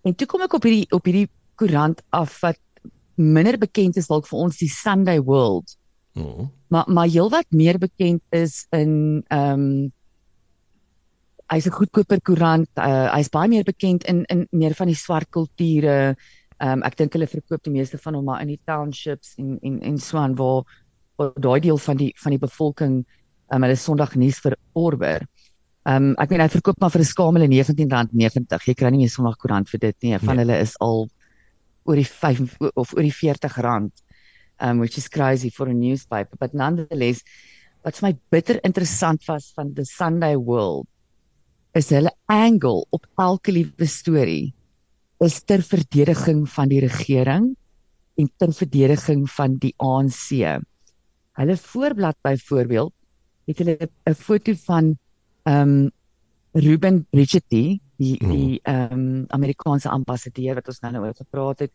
En 0.03 0.15
toe 0.15 0.27
kom 0.27 0.41
ek 0.41 0.53
op 0.53 0.63
hierdie 0.63 0.85
op 0.91 1.05
hierdie 1.05 1.29
koerant 1.55 2.03
af 2.09 2.37
wat 2.41 2.59
minder 3.15 3.57
bekend 3.57 3.97
is 3.97 4.07
dalk 4.07 4.27
vir 4.29 4.39
ons 4.45 4.61
die 4.61 4.69
Sunday 4.69 5.21
World. 5.21 5.77
Mm. 6.13 6.51
Maar 6.67 6.85
maar 6.87 7.07
heelwat 7.07 7.45
meer 7.49 7.77
bekend 7.77 8.21
is 8.29 8.65
in 8.69 9.23
ehm 9.27 9.59
um, 9.59 9.91
hy's 11.51 11.65
'n 11.67 11.71
goedkoper 11.75 12.21
koerant. 12.21 12.69
Uh, 12.75 13.11
hy's 13.15 13.29
baie 13.29 13.47
meer 13.49 13.63
bekend 13.63 14.03
in 14.03 14.23
in 14.25 14.47
meer 14.51 14.73
van 14.73 14.87
die 14.87 14.95
swart 14.95 15.29
kulture. 15.29 16.15
Ehm 16.57 16.71
um, 16.71 16.83
ek 16.83 16.97
dink 16.97 17.13
hulle 17.13 17.27
verkoop 17.27 17.63
die 17.63 17.71
meeste 17.73 17.97
van 17.97 18.15
hom 18.15 18.25
maar 18.25 18.41
in 18.41 18.47
die 18.47 18.59
townships 18.65 19.33
en 19.37 19.57
en 19.61 19.81
en 19.81 19.97
so 19.97 20.17
aan 20.17 20.35
waar 20.35 20.63
waar 21.17 21.31
daai 21.35 21.59
deel 21.59 21.77
van 21.77 21.97
die 21.97 22.13
van 22.23 22.31
die 22.31 22.39
bevolking 22.39 23.05
ehm 23.05 23.55
um, 23.55 23.63
hulle 23.63 23.75
Sondag 23.75 24.15
nuus 24.15 24.39
verorber. 24.39 25.27
Ehm 25.85 25.95
um, 26.11 26.15
ek 26.17 26.29
meen 26.29 26.41
hy 26.41 26.49
verkoop 26.49 26.79
maar 26.79 26.91
vir 26.91 27.01
'n 27.01 27.05
skamele 27.13 27.47
R19.90. 27.47 28.67
Jy 28.67 28.73
kry 28.73 28.89
nie 28.89 29.03
meer 29.03 29.09
Sondag 29.09 29.37
koerant 29.37 29.69
vir 29.69 29.79
dit 29.79 29.95
nie. 30.03 30.17
Van 30.19 30.35
Nee. 30.35 30.45
hulle 30.45 30.59
is 30.59 30.75
al 30.79 31.09
oor 31.83 31.95
die 31.95 32.05
5 32.05 32.57
of 32.75 32.93
oor 32.93 33.01
die 33.03 33.13
40 33.13 33.57
rand. 33.57 33.91
Um 34.61 34.79
which 34.79 34.97
is 34.97 35.09
crazy 35.09 35.49
for 35.49 35.67
a 35.67 35.73
newspaper, 35.73 36.37
but 36.39 36.53
nonetheless 36.53 37.23
wat 37.83 37.97
vir 37.97 38.07
my 38.07 38.13
bitter 38.29 38.59
interessant 38.63 39.25
was 39.27 39.51
van 39.57 39.73
the 39.73 39.85
Sunday 39.85 40.35
World 40.37 40.87
is 41.73 41.89
hulle 41.89 42.11
angle 42.29 42.85
op 42.93 43.07
elke 43.17 43.53
liewe 43.55 43.87
storie 43.89 44.53
is 45.25 45.39
ter 45.45 45.63
verdediging 45.65 46.43
van 46.49 46.69
die 46.69 46.81
regering 46.83 47.51
en 48.19 48.29
ter 48.37 48.53
verdediging 48.53 49.25
van 49.29 49.57
die 49.61 49.73
ANC. 49.81 50.61
Hulle 51.39 51.57
voorblad 51.57 52.17
byvoorbeeld 52.25 52.93
het 53.49 53.61
hulle 53.63 53.89
'n 54.05 54.13
foto 54.15 54.53
van 54.65 54.97
um 55.45 55.91
Ruben 56.53 57.07
Brigetti, 57.09 57.79
die 57.97 58.17
die 58.19 58.59
um 58.67 59.25
Amerikaanse 59.29 59.89
ambassadeur 59.89 60.55
wat 60.55 60.67
ons 60.67 60.81
nou 60.81 60.91
nou 60.91 61.05
oor 61.05 61.15
gepraat 61.15 61.59
het 61.59 61.71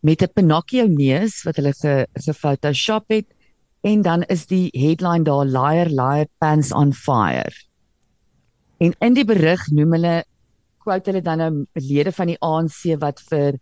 met 0.00 0.22
'n 0.22 0.32
Pinocchio 0.34 0.86
neus 0.86 1.42
wat 1.42 1.56
hulle 1.56 1.72
ge 1.72 2.06
gefotoshop 2.14 3.04
het 3.08 3.26
en 3.82 4.02
dan 4.02 4.22
is 4.22 4.46
die 4.46 4.68
headline 4.72 5.24
daar 5.24 5.44
liar 5.44 5.88
liar 5.88 6.26
pants 6.38 6.72
on 6.72 6.92
fire. 6.92 7.52
En 8.78 8.94
in 8.98 9.14
die 9.14 9.24
berig 9.24 9.70
noem 9.70 9.92
hulle 9.92 10.24
quote 10.78 11.10
hulle 11.10 11.22
dan 11.22 11.40
'n 11.42 11.66
lede 11.72 12.12
van 12.12 12.26
die 12.26 12.40
ANC 12.40 12.98
wat 12.98 13.20
vir 13.30 13.58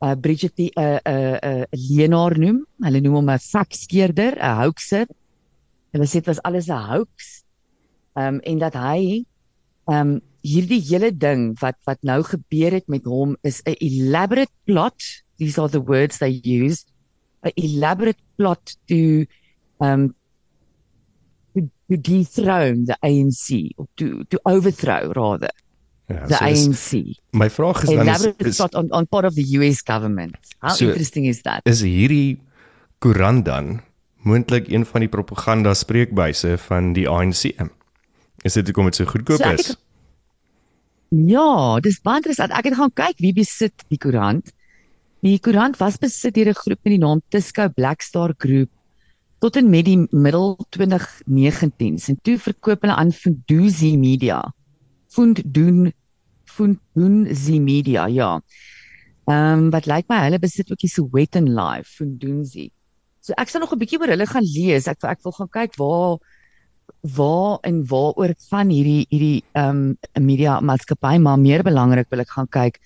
uh 0.00 0.14
Bridget 0.14 0.58
'n 0.58 0.70
'n 0.76 1.00
'n 1.04 1.38
'n 1.42 1.66
leenaar 1.70 2.38
noem. 2.38 2.66
Hulle 2.80 3.00
noem 3.00 3.14
hom 3.14 3.30
'n 3.30 3.38
fakskeerder, 3.38 4.36
'n 4.38 4.56
hoaxer. 4.62 5.06
Hulle 5.92 6.06
sê 6.06 6.20
dit 6.20 6.26
was 6.26 6.42
alles 6.42 6.68
'n 6.68 6.84
hoax. 6.90 7.44
Um 8.14 8.40
en 8.40 8.58
dat 8.58 8.74
hy 8.74 9.24
um 9.86 10.20
hierdie 10.42 10.80
hele 10.90 11.10
ding 11.10 11.58
wat 11.60 11.76
wat 11.84 11.98
nou 12.02 12.22
gebeur 12.22 12.72
het 12.72 12.88
met 12.88 13.04
hom 13.04 13.36
is 13.42 13.62
'n 13.64 13.76
elaborate 13.80 14.54
plot. 14.64 15.02
These 15.38 15.58
are 15.60 15.68
the 15.70 15.80
words 15.82 16.18
they 16.18 16.40
use. 16.44 16.84
'n 17.42 17.52
elaborate 17.54 18.18
plot 18.36 18.74
to 18.90 19.24
um 19.80 20.14
to, 21.54 21.60
to 21.88 21.94
dethrone 21.96 22.84
the 22.90 22.96
ANC 23.02 23.70
or 23.78 23.86
to 23.96 24.24
to 24.30 24.36
overthrow 24.44 25.12
rather 25.14 25.50
Ja, 26.08 26.26
the 26.26 26.34
so 26.40 26.46
is, 26.46 26.66
ANC. 26.66 26.90
my 27.32 27.48
vraag 27.52 27.82
is 27.84 27.90
dan 27.94 28.08
is, 28.08 28.24
is, 28.42 28.56
plot 28.56 28.74
on 28.74 28.90
on 28.90 29.06
part 29.06 29.24
of 29.24 29.34
the 29.38 29.44
US 29.60 29.82
government. 29.82 30.34
How 30.58 30.74
So- 30.74 30.88
interesting 30.90 31.26
is 31.30 31.42
that? 31.46 31.60
is 31.64 31.80
hierdie 31.86 32.40
koerant 32.98 33.44
dan 33.44 33.80
moontlik 34.26 34.66
een 34.72 34.84
van 34.84 35.00
die 35.06 35.08
propaganda 35.08 35.74
spreekbuise 35.74 36.56
van 36.58 36.92
die 36.92 37.06
ANC? 37.08 37.52
Is 38.42 38.52
dit 38.58 38.66
hoekom 38.66 38.84
dit 38.90 38.94
so 38.98 39.04
goedkoop 39.04 39.38
So 39.38 39.44
ek 39.52 39.58
is? 39.58 39.66
het- 39.68 39.78
Ja, 41.10 41.80
dis 41.80 42.00
baie 42.04 42.16
interessant. 42.20 42.52
Ek 42.52 42.64
het 42.68 42.74
gaan 42.76 42.92
kyk 42.92 43.16
wie 43.22 43.32
besit 43.32 43.72
die 43.88 43.96
koerant. 43.98 44.50
Die 45.26 45.40
koerant 45.42 45.80
was 45.80 45.96
besit 45.98 46.36
deur 46.36 46.52
'n 46.52 46.54
groep 46.54 46.78
met 46.84 46.92
die 46.94 47.02
naam 47.02 47.20
Tisco 47.28 47.68
Black 47.68 48.02
Star 48.02 48.34
Group 48.38 48.70
tot 49.42 49.56
en 49.56 49.70
met 49.70 49.84
die 49.84 49.98
middel 50.10 50.56
2019s 50.76 52.08
en 52.08 52.18
toe 52.22 52.38
verkoop 52.38 52.82
hulle 52.82 52.94
aan 52.94 53.10
Funduzi 53.10 53.96
Media. 53.96 54.52
Fundun 55.10 55.92
Fundunzi 56.44 57.58
Media, 57.58 58.06
ja. 58.06 58.40
Ehm 59.26 59.58
um, 59.58 59.70
wat 59.70 59.86
lyk 59.86 60.06
my 60.08 60.20
hulle 60.22 60.38
besit 60.38 60.70
ook 60.70 60.78
die 60.78 60.90
Sowetan 60.90 61.50
Live 61.50 61.90
Fundunzi. 61.98 62.70
So 63.20 63.34
ek 63.36 63.50
sal 63.50 63.60
nog 63.60 63.74
'n 63.74 63.78
bietjie 63.78 63.98
oor 63.98 64.14
hulle 64.14 64.26
gaan 64.26 64.46
lees. 64.46 64.86
Ek 64.86 65.02
ek 65.02 65.22
wil 65.24 65.32
gaan 65.32 65.50
kyk 65.50 65.74
waar 65.82 66.18
waar 67.02 67.58
en 67.62 67.82
waaroor 67.86 68.34
van 68.50 68.70
hierdie 68.70 69.06
hierdie 69.10 69.42
ehm 69.52 69.98
um, 70.14 70.24
media 70.26 70.60
maatskappy 70.60 71.18
maar 71.18 71.38
meer 71.38 71.62
belangrik 71.62 72.06
wil 72.10 72.20
ek 72.20 72.30
gaan 72.30 72.48
kyk 72.48 72.78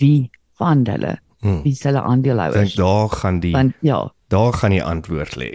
wie 0.00 0.30
van 0.56 0.84
hulle 0.88 1.20
Hmm. 1.44 1.60
wie 1.62 1.76
hulle 1.76 1.98
Ek 1.98 2.04
dink 2.04 2.10
aandeelhouers 2.10 2.74
daar 2.74 3.08
gaan 3.20 3.40
die 3.40 3.52
want 3.52 3.74
ja 3.84 3.98
daar 4.32 4.52
gaan 4.56 4.70
die 4.72 4.82
antwoord 4.82 5.34
lê. 5.36 5.50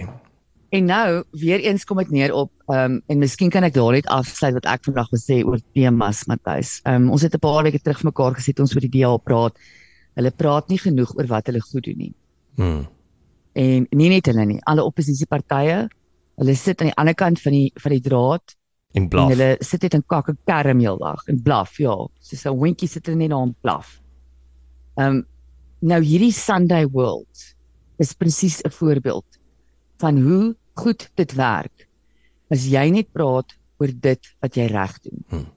en 0.69 0.85
nou 0.85 1.23
weer 1.31 1.59
eens 1.65 1.83
kom 1.85 1.97
dit 1.97 2.11
neer 2.13 2.33
op 2.33 2.51
ehm 2.69 2.91
um, 2.91 3.01
en 3.07 3.17
miskien 3.19 3.49
kan 3.49 3.63
ek 3.65 3.73
daar 3.73 3.91
net 3.97 4.05
afsluit 4.07 4.53
wat 4.53 4.65
ek 4.65 4.85
vandag 4.85 5.09
wil 5.09 5.19
sê 5.19 5.41
oor 5.45 5.59
temas 5.73 6.25
Matthys. 6.29 6.79
Ehm 6.85 6.95
um, 7.09 7.11
ons 7.11 7.21
het 7.25 7.33
'n 7.33 7.39
paar 7.39 7.63
weke 7.63 7.79
terug 7.81 8.03
mekaar 8.03 8.35
gesit 8.37 8.59
ons 8.59 8.75
oor 8.75 8.85
die 8.85 9.01
DA 9.01 9.17
praat. 9.17 9.57
Hulle 10.15 10.31
praat 10.31 10.69
nie 10.69 10.77
genoeg 10.77 11.15
oor 11.17 11.27
wat 11.27 11.47
hulle 11.47 11.61
goed 11.61 11.83
doen 11.83 11.97
nie. 11.97 12.13
Hmm. 12.55 12.85
En 13.55 13.87
nie 13.91 14.09
net 14.09 14.25
hulle 14.25 14.45
nie, 14.45 14.59
alle 14.65 14.83
oppositiepartye. 14.83 15.89
Hulle 16.37 16.55
sit 16.55 16.81
aan 16.81 16.87
die 16.87 16.95
ander 16.97 17.15
kant 17.15 17.41
van 17.41 17.51
die 17.51 17.71
van 17.75 17.91
die 17.91 18.01
draad 18.01 18.55
En 18.93 19.01
En 19.03 19.07
blaf. 19.09 19.29
hulle 19.29 19.55
sit 19.59 19.81
net 19.81 19.93
in 19.93 20.03
kak 20.07 20.27
en 20.29 20.37
kerm 20.45 20.79
heeldag 20.79 21.27
en 21.27 21.41
blaf, 21.41 21.77
ja. 21.77 21.95
Soos 22.19 22.45
'n 22.45 22.57
hondjie 22.57 22.87
sit 22.89 23.05
hulle 23.05 23.17
net 23.17 23.29
daar 23.29 23.41
en 23.41 23.55
blaf. 23.61 24.01
Ehm 24.97 25.07
um, 25.15 25.25
nou 25.79 26.01
hierdie 26.03 26.33
Sunday 26.35 26.87
World 26.87 27.55
is 27.99 28.13
presies 28.13 28.61
'n 28.63 28.71
voorbeeld 28.71 29.25
van 29.99 30.17
hoe 30.17 30.55
goed 30.73 31.09
dit 31.15 31.33
werk 31.35 31.87
as 32.49 32.65
jy 32.67 32.89
net 32.89 33.11
praat 33.11 33.55
oor 33.79 33.91
dit 33.93 34.35
wat 34.41 34.55
jy 34.55 34.67
reg 34.67 34.99
doen. 35.01 35.23
Hmm. 35.29 35.47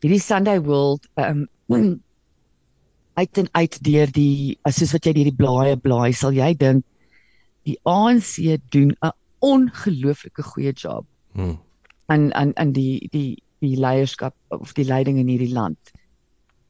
Hierdie 0.00 0.20
Sunday 0.20 0.60
World 0.60 1.06
um, 1.16 1.48
uit 3.20 3.38
en 3.38 3.48
uit 3.52 3.78
deur 3.84 4.10
die 4.12 4.58
soos 4.68 4.92
wat 4.92 5.06
jy 5.06 5.12
deur 5.12 5.30
die 5.30 5.38
blaaie 5.38 5.76
blaai, 5.76 6.12
sal 6.12 6.32
jy 6.32 6.54
dink 6.54 6.84
die 7.64 7.78
ANC 7.84 8.60
doen 8.70 8.92
'n 9.00 9.12
ongelooflike 9.40 10.42
goeie 10.42 10.72
job 10.72 11.06
Hmm. 11.34 11.58
aan 12.06 12.32
aan 12.34 12.52
aan 12.56 12.72
die 12.72 13.08
die 13.10 13.42
die 13.58 13.76
leierskap 13.76 14.34
of 14.48 14.72
die 14.72 14.84
leiding 14.84 15.18
in 15.18 15.28
hierdie 15.28 15.52
land. 15.52 15.78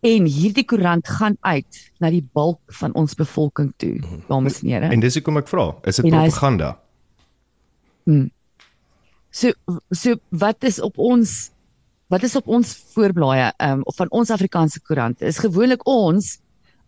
En 0.05 0.27
hierdie 0.29 0.67
koerant 0.69 1.09
gaan 1.09 1.37
uit 1.41 1.79
na 2.03 2.11
die 2.13 2.25
bulk 2.37 2.61
van 2.81 2.93
ons 2.99 3.17
bevolking 3.17 3.71
toe, 3.81 3.95
dames 4.29 4.61
en 4.61 4.69
here. 4.69 4.91
En 4.93 5.01
dis 5.01 5.17
hoekom 5.17 5.41
ek 5.41 5.49
vra, 5.49 5.71
is 5.89 6.01
dit 6.01 6.11
propaganda? 6.11 6.75
So 9.35 9.55
so 9.97 10.21
wat 10.31 10.67
is 10.69 10.81
op 10.85 10.99
ons 11.01 11.33
wat 12.13 12.23
is 12.27 12.37
op 12.37 12.51
ons 12.53 12.75
voorblaaie 12.93 13.49
um, 13.65 13.81
of 13.89 13.97
van 13.97 14.11
ons 14.15 14.31
Afrikaanse 14.31 14.83
koerante 14.85 15.25
is 15.27 15.41
gewoonlik 15.41 15.87
ons 15.89 16.37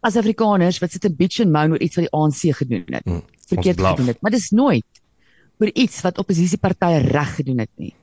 as 0.05 0.19
Afrikaners 0.21 0.79
wat 0.83 0.93
sit 0.93 1.09
en 1.09 1.17
bitch 1.17 1.41
en 1.43 1.55
moan 1.55 1.73
oor 1.73 1.83
iets 1.83 1.97
wat 1.97 2.07
die 2.07 2.15
ANC 2.15 2.43
gedoen 2.61 2.85
het. 2.95 3.07
Hmm. 3.09 3.23
Verkeerd 3.49 3.81
gedoen 3.81 4.13
het, 4.13 4.21
maar 4.21 4.35
dis 4.35 4.51
nooit 4.53 5.01
oor 5.57 5.73
iets 5.73 6.03
wat 6.05 6.21
oppositiepartye 6.21 7.01
reg 7.09 7.33
gedoen 7.39 7.65
het 7.65 7.73
nie. 7.81 7.95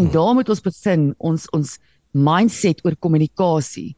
En 0.00 0.08
daar 0.10 0.32
moet 0.34 0.48
ons 0.48 0.64
begin 0.64 1.12
ons 1.18 1.44
ons 1.52 1.76
mindset 2.16 2.80
oor 2.86 2.96
kommunikasie 2.96 3.92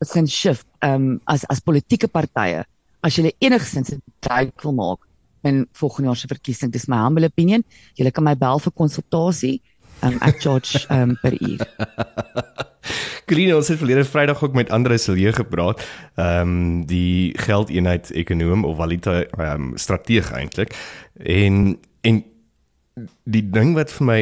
begin 0.00 0.26
shift 0.26 0.66
um 0.82 1.20
as 1.26 1.44
as 1.48 1.60
politieke 1.60 2.08
partye 2.08 2.64
as 3.02 3.18
jy 3.18 3.32
enigsins 3.40 3.92
'n 3.92 4.02
duik 4.20 4.62
wil 4.62 4.72
maak 4.72 5.00
in 5.44 5.66
volgende 5.72 6.08
jaar 6.08 6.16
se 6.16 6.28
verkiesing 6.28 6.72
dis 6.72 6.88
my 6.88 6.96
humble 6.96 7.26
opinion 7.26 7.64
jy 7.96 8.10
kan 8.10 8.24
my 8.24 8.34
bel 8.34 8.58
vir 8.58 8.72
konsultasie 8.72 9.60
um 10.02 10.18
ek 10.22 10.40
charge 10.40 10.86
um 10.90 11.16
per 11.22 11.34
uur 11.40 11.62
Green 13.28 13.52
ons 13.54 13.68
het 13.68 13.76
verlede 13.76 14.04
Vrydag 14.08 14.42
ook 14.42 14.54
met 14.56 14.70
Andre 14.70 14.96
Silje 14.98 15.32
gepraat. 15.32 15.82
Ehm 16.16 16.40
um, 16.48 16.86
die 16.86 17.38
geldeenheid 17.38 18.10
ekonom 18.10 18.64
of 18.64 18.76
valuta 18.76 19.20
ehm 19.24 19.68
um, 19.68 19.76
strateeg 19.76 20.32
eintlik. 20.32 20.72
En 21.16 21.78
en 22.00 22.24
die 23.24 23.50
ding 23.50 23.74
wat 23.74 23.92
vir 23.92 24.06
my 24.06 24.20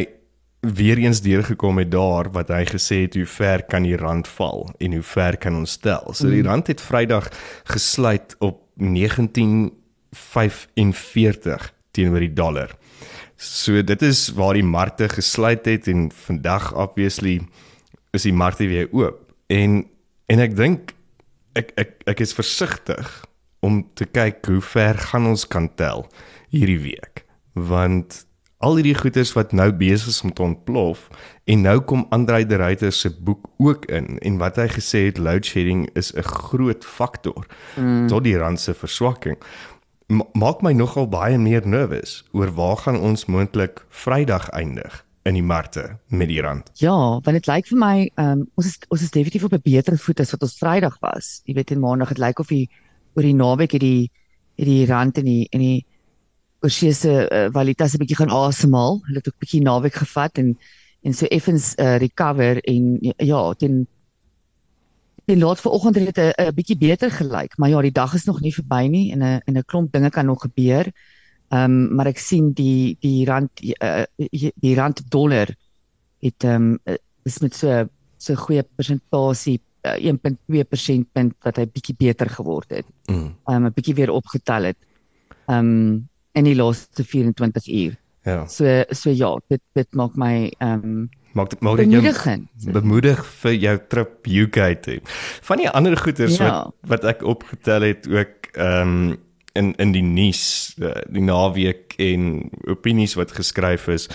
weer 0.74 0.98
eens 0.98 1.20
deurgekom 1.20 1.78
het 1.78 1.90
daar 1.90 2.30
wat 2.34 2.48
hy 2.48 2.64
gesê 2.68 3.02
het 3.04 3.14
hoe 3.14 3.26
ver 3.26 3.62
kan 3.70 3.86
die 3.86 3.96
rand 3.96 4.28
val 4.28 4.66
en 4.78 4.92
hoe 4.92 5.02
ver 5.02 5.36
kan 5.36 5.56
ons 5.56 5.76
tel. 5.76 6.14
So 6.14 6.30
die 6.32 6.42
rand 6.46 6.66
het 6.66 6.80
Vrydag 6.80 7.30
gesluit 7.64 8.36
op 8.38 8.62
45 10.16 11.72
teenoor 11.90 12.20
die 12.20 12.32
dollar. 12.32 12.74
So 13.36 13.82
dit 13.82 14.02
is 14.02 14.28
waar 14.36 14.56
die 14.56 14.64
markte 14.64 15.08
gesluit 15.12 15.66
het 15.66 15.88
en 15.92 16.10
vandag 16.12 16.72
obviously 16.74 17.40
is 18.16 18.24
die 18.24 18.32
markte 18.32 18.66
weer 18.66 18.88
oop. 18.92 19.20
En 19.46 19.84
en 20.26 20.42
ek 20.42 20.56
dink 20.58 20.94
ek 21.54 21.72
ek 21.78 21.92
ek 22.10 22.20
is 22.24 22.34
versigtig 22.34 23.24
om 23.64 23.84
te 23.94 24.04
kyk 24.04 24.46
hoe 24.46 24.60
ver 24.60 24.98
gaan 25.10 25.28
ons 25.30 25.46
kan 25.48 25.68
tel 25.78 26.06
hierdie 26.52 26.80
week 26.82 27.24
want 27.56 28.26
al 28.66 28.80
hierdie 28.80 28.96
goeders 28.98 29.32
wat 29.36 29.54
nou 29.54 29.68
besig 29.78 30.10
is 30.10 30.22
om 30.26 30.32
te 30.34 30.42
ontplof 30.42 31.06
en 31.46 31.62
nou 31.66 31.76
kom 31.86 32.06
Andrei 32.14 32.42
de 32.46 32.58
Ruyter 32.58 32.92
se 32.92 33.12
boek 33.28 33.46
ook 33.62 33.86
in 33.86 34.18
en 34.18 34.40
wat 34.42 34.58
hy 34.60 34.66
gesê 34.72 35.06
het 35.06 35.22
load 35.22 35.46
shedding 35.46 35.86
is 35.94 36.12
'n 36.14 36.26
groot 36.26 36.84
faktor 36.84 37.46
mm. 37.76 38.08
tot 38.08 38.24
die 38.24 38.36
rand 38.36 38.60
se 38.60 38.74
verswakking 38.74 39.38
Ma 40.06 40.22
maak 40.38 40.60
my 40.62 40.70
nogal 40.72 41.08
baie 41.10 41.38
meer 41.38 41.66
nervus 41.66 42.22
oor 42.32 42.52
waar 42.54 42.76
gaan 42.76 42.98
ons 42.98 43.26
moontlik 43.26 43.82
Vrydag 43.90 44.48
eindig 44.54 45.02
in 45.26 45.34
die 45.34 45.42
markte 45.42 45.98
met 46.06 46.28
die 46.30 46.38
rand. 46.40 46.70
Ja, 46.78 46.94
want 46.94 47.34
dit 47.34 47.48
lyk 47.50 47.66
vir 47.66 47.78
my 47.80 47.96
um, 48.22 48.44
ons 48.54 48.68
is 48.70 48.78
ons 48.86 49.02
is 49.02 49.10
definitief 49.10 49.48
op 49.48 49.56
'n 49.58 49.64
beter 49.64 49.98
voet 49.98 50.20
as 50.20 50.30
wat 50.30 50.46
ons 50.46 50.58
Vrydag 50.58 50.94
was. 51.00 51.40
Jy 51.44 51.54
weet 51.54 51.70
en 51.70 51.82
Maandag 51.82 52.14
het 52.14 52.22
lyk 52.22 52.38
of 52.38 52.46
die 52.54 52.70
oor 53.16 53.26
die 53.26 53.34
naweek 53.34 53.72
het 53.72 53.80
die 53.80 54.10
het 54.56 54.66
die 54.66 54.86
rand 54.86 55.18
en 55.18 55.24
die 55.24 55.48
en 55.50 55.60
die 55.60 55.86
oorsee 56.66 56.92
se 56.92 57.12
uh, 57.24 57.46
valutas 57.54 57.94
'n 57.94 58.02
bietjie 58.02 58.18
gaan 58.20 58.34
asemhaal. 58.34 59.00
Hulle 59.06 59.22
het 59.22 59.28
ook 59.28 59.42
bietjie 59.42 59.62
naweek 59.62 59.94
gevat 60.02 60.38
en 60.42 60.56
en 61.06 61.14
so 61.14 61.26
effens 61.30 61.74
uh, 61.78 61.96
recover 62.02 62.58
en 62.66 62.98
ja, 63.16 63.52
ten 63.54 63.86
ten 65.26 65.38
laat 65.38 65.60
vanoggend 65.60 65.96
het 65.96 66.14
dit 66.14 66.34
'n 66.38 66.54
bietjie 66.54 66.78
beter 66.78 67.10
gelyk, 67.10 67.56
maar 67.58 67.68
ja, 67.68 67.80
die 67.80 67.92
dag 67.92 68.14
is 68.14 68.24
nog 68.24 68.40
nie 68.40 68.54
verby 68.54 68.86
nie 68.86 69.12
en 69.12 69.22
'n 69.22 69.40
en 69.44 69.56
'n 69.58 69.64
klomp 69.64 69.92
dinge 69.92 70.10
kan 70.10 70.26
nog 70.26 70.40
gebeur. 70.40 70.92
Ehm 71.48 71.70
um, 71.70 71.94
maar 71.94 72.06
ek 72.06 72.18
sien 72.18 72.52
die 72.52 72.96
die 73.00 73.24
rand 73.24 73.50
uh, 73.62 74.02
die 74.54 74.74
rand 74.74 75.10
dollar 75.10 75.48
het 76.20 76.44
ehm 76.44 76.78
um, 76.84 76.96
is 77.22 77.38
met 77.38 77.54
so 77.54 77.88
so 78.16 78.34
goeie 78.34 78.62
persentasie 78.62 79.60
uh, 79.82 79.94
1.2% 79.94 81.12
punt 81.12 81.34
wat 81.42 81.56
hy 81.56 81.66
bietjie 81.66 81.94
beter 81.98 82.30
geword 82.30 82.70
het. 82.70 82.86
Mm. 83.06 83.14
Ehm 83.14 83.58
mm. 83.58 83.64
um, 83.64 83.66
'n 83.66 83.72
bietjie 83.74 83.94
weer 83.94 84.10
opgetel 84.10 84.62
het. 84.62 84.78
Ehm 85.46 85.58
um, 85.58 86.08
in 86.36 86.44
die 86.44 86.56
laaste 86.56 87.04
24 87.04 87.68
uur. 87.68 87.94
Ja. 88.26 88.46
So 88.50 88.82
so 88.90 89.10
ja, 89.10 89.30
dit 89.48 89.62
dit 89.78 89.94
maak 89.94 90.16
my 90.18 90.50
ehm 90.58 90.84
um, 90.84 91.10
maak 91.36 91.52
dit 91.52 91.60
maak 91.60 91.76
dit 91.78 91.92
jou 91.92 92.72
bemoedig 92.72 93.20
vir 93.42 93.54
jou 93.54 93.76
trip 93.92 94.26
UK 94.26 94.58
toe. 94.82 94.98
Van 95.46 95.62
die 95.62 95.70
ander 95.70 95.96
goeders 96.00 96.40
ja. 96.40 96.48
wat 96.48 96.90
wat 96.92 97.06
ek 97.16 97.22
opgetel 97.22 97.86
het 97.86 98.08
ook 98.10 98.50
ehm 98.56 98.96
um, 98.96 99.14
in 99.56 99.72
in 99.80 99.92
die 99.94 100.04
nuus 100.04 100.74
die, 100.76 100.90
eh, 100.90 101.06
die 101.12 101.22
naweek 101.24 101.94
en 102.02 102.50
opinies 102.68 103.14
wat 103.16 103.32
geskryf 103.32 103.88
is. 103.88 104.08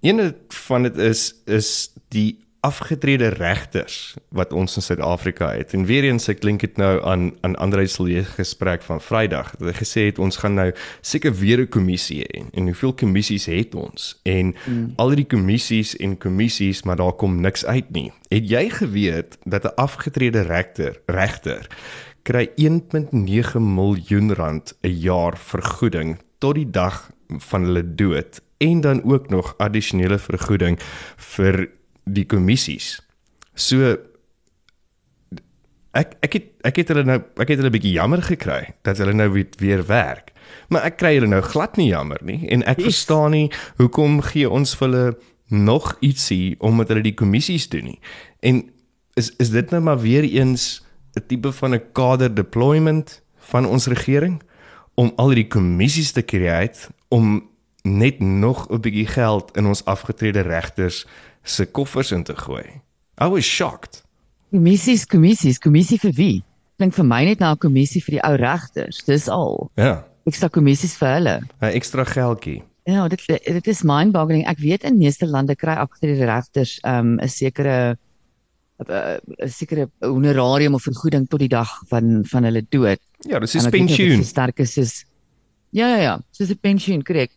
Een 0.00 0.34
van 0.66 0.86
dit 0.86 0.98
is 0.98 1.34
is 1.46 1.90
die 2.14 2.38
afgetrede 2.60 3.28
regters 3.28 4.14
wat 4.28 4.52
ons 4.52 4.76
in 4.76 4.82
Suid-Afrika 4.82 5.50
het. 5.52 5.72
En 5.72 5.84
weer 5.84 6.04
eens 6.04 6.28
ek 6.28 6.40
klink 6.40 6.60
dit 6.60 6.76
nou 6.76 7.00
aan 7.04 7.30
aan 7.40 7.56
Andre 7.56 7.86
se 7.86 8.24
gesprek 8.24 8.82
van 8.82 9.00
Vrydag. 9.00 9.54
Hy 9.58 9.72
gesê 9.72 10.06
het 10.10 10.18
ons 10.18 10.36
gaan 10.36 10.54
nou 10.54 10.72
seker 11.00 11.34
weer 11.34 11.60
'n 11.60 11.68
kommissie 11.68 12.24
hê. 12.24 12.44
En 12.52 12.64
hoeveel 12.64 12.92
kommissies 12.92 13.46
het 13.46 13.74
ons? 13.74 14.20
En 14.22 14.54
mm. 14.66 14.92
al 14.96 15.14
die 15.14 15.26
kommissies 15.26 15.96
en 15.96 16.18
kommissies, 16.18 16.82
maar 16.82 16.96
daar 16.96 17.12
kom 17.12 17.40
niks 17.40 17.64
uit 17.64 17.90
nie. 17.90 18.12
Het 18.28 18.50
jy 18.50 18.70
geweet 18.70 19.38
dat 19.44 19.64
'n 19.64 19.74
afgetrede 19.74 20.40
regter 20.40 21.00
regter 21.06 21.66
kry 22.22 22.50
1.9 22.56 23.60
miljoen 23.74 24.34
rand 24.34 24.76
'n 24.82 24.88
jaar 24.88 25.38
vergoeding 25.38 26.18
tot 26.38 26.54
die 26.54 26.70
dag 26.70 27.10
van 27.38 27.64
hulle 27.64 27.94
dood 27.94 28.40
en 28.58 28.80
dan 28.80 29.04
ook 29.04 29.28
nog 29.28 29.54
addisionele 29.58 30.18
vergoeding 30.18 30.78
vir 31.16 31.68
die 32.04 32.26
kommissies. 32.26 33.00
So 33.54 33.96
ek 35.92 36.14
ek 36.22 36.32
het 36.32 36.46
ek 36.64 36.76
het 36.82 36.92
hulle 36.92 37.04
nou 37.04 37.18
ek 37.36 37.48
het 37.48 37.58
hulle 37.58 37.70
'n 37.70 37.76
bietjie 37.78 37.96
jammer 37.98 38.22
gekry 38.22 38.74
dat 38.82 38.98
hulle 38.98 39.12
nou 39.12 39.30
weer, 39.32 39.48
weer 39.58 39.86
werk. 39.86 40.32
Maar 40.68 40.82
ek 40.82 40.96
kry 40.96 41.14
hulle 41.14 41.26
nou 41.26 41.42
glad 41.42 41.76
nie 41.76 41.88
jammer 41.90 42.18
nie 42.22 42.48
en 42.48 42.62
ek 42.62 42.78
yes. 42.78 42.84
verstaan 42.84 43.30
nie 43.30 43.50
hoekom 43.76 44.20
gee 44.22 44.50
ons 44.50 44.74
vir 44.74 44.88
hulle 44.88 45.18
nog 45.48 45.96
ietsie 46.00 46.56
omdat 46.58 46.88
hulle 46.88 47.02
die 47.02 47.14
kommissies 47.14 47.68
doen 47.68 47.84
nie. 47.84 48.00
En 48.40 48.70
is 49.14 49.32
is 49.36 49.50
dit 49.50 49.70
nou 49.70 49.82
maar 49.82 50.00
weer 50.00 50.24
eens 50.24 50.82
'n 51.16 51.26
tipe 51.26 51.52
van 51.52 51.74
'n 51.74 51.92
kader 51.92 52.34
deployment 52.34 53.22
van 53.36 53.66
ons 53.66 53.86
regering 53.86 54.42
om 54.94 55.12
al 55.16 55.28
die 55.28 55.48
kommissies 55.48 56.12
te 56.12 56.24
create 56.24 56.88
om 57.08 57.48
net 57.82 58.20
nog 58.20 58.68
'n 58.68 58.80
bietjie 58.80 59.06
geld 59.06 59.56
in 59.56 59.66
ons 59.66 59.84
afgetrede 59.84 60.40
regters 60.40 61.06
se 61.42 61.66
koffers 61.66 62.12
in 62.12 62.22
te 62.24 62.36
gooi. 62.36 62.80
I 63.20 63.28
was 63.28 63.44
shocked. 63.44 64.02
Kommissies, 64.50 65.06
kommissies, 65.06 65.58
kommissie 65.58 65.98
vir 65.98 66.12
wie? 66.16 66.44
Klink 66.80 66.94
vir 66.96 67.04
my 67.04 67.24
net 67.24 67.40
na 67.40 67.52
'n 67.52 67.58
kommissie 67.58 68.02
vir 68.02 68.18
die 68.18 68.24
ou 68.24 68.36
regters. 68.36 69.04
Dis 69.04 69.28
al. 69.28 69.70
Ja. 69.76 70.04
Ekstra 70.26 70.48
kommissies 70.48 70.96
vir 70.96 71.08
hulle. 71.14 71.40
'n 71.60 71.74
Ekstra 71.74 72.04
geldjie. 72.04 72.62
Ja, 72.84 73.08
dit 73.08 73.20
dit 73.26 73.66
is 73.66 73.82
mind-boggling. 73.82 74.46
Ek 74.48 74.58
weet 74.58 74.84
in 74.84 74.98
meeste 74.98 75.26
lande 75.26 75.54
kry 75.54 75.76
afgetrede 75.76 76.24
regters 76.26 76.78
um 76.84 77.18
'n 77.20 77.28
sekere 77.28 77.96
'n 78.88 79.20
sekere 79.48 79.90
honorarium 80.00 80.74
of 80.74 80.82
vergoeding 80.82 81.28
tot 81.28 81.40
die 81.40 81.48
dag 81.48 81.68
van 81.88 82.24
van 82.24 82.44
hulle 82.44 82.62
dood. 82.68 82.98
Ja, 83.28 83.38
dis 83.38 83.54
'n 83.54 83.70
pensioen. 83.70 84.24
Sterk 84.24 84.58
is 84.58 84.76
is 84.76 85.04
Ja 85.72 85.86
ja 85.86 85.96
ja, 86.02 86.20
dis 86.38 86.50
'n 86.50 86.58
pensioen, 86.58 87.02
korrek 87.02 87.30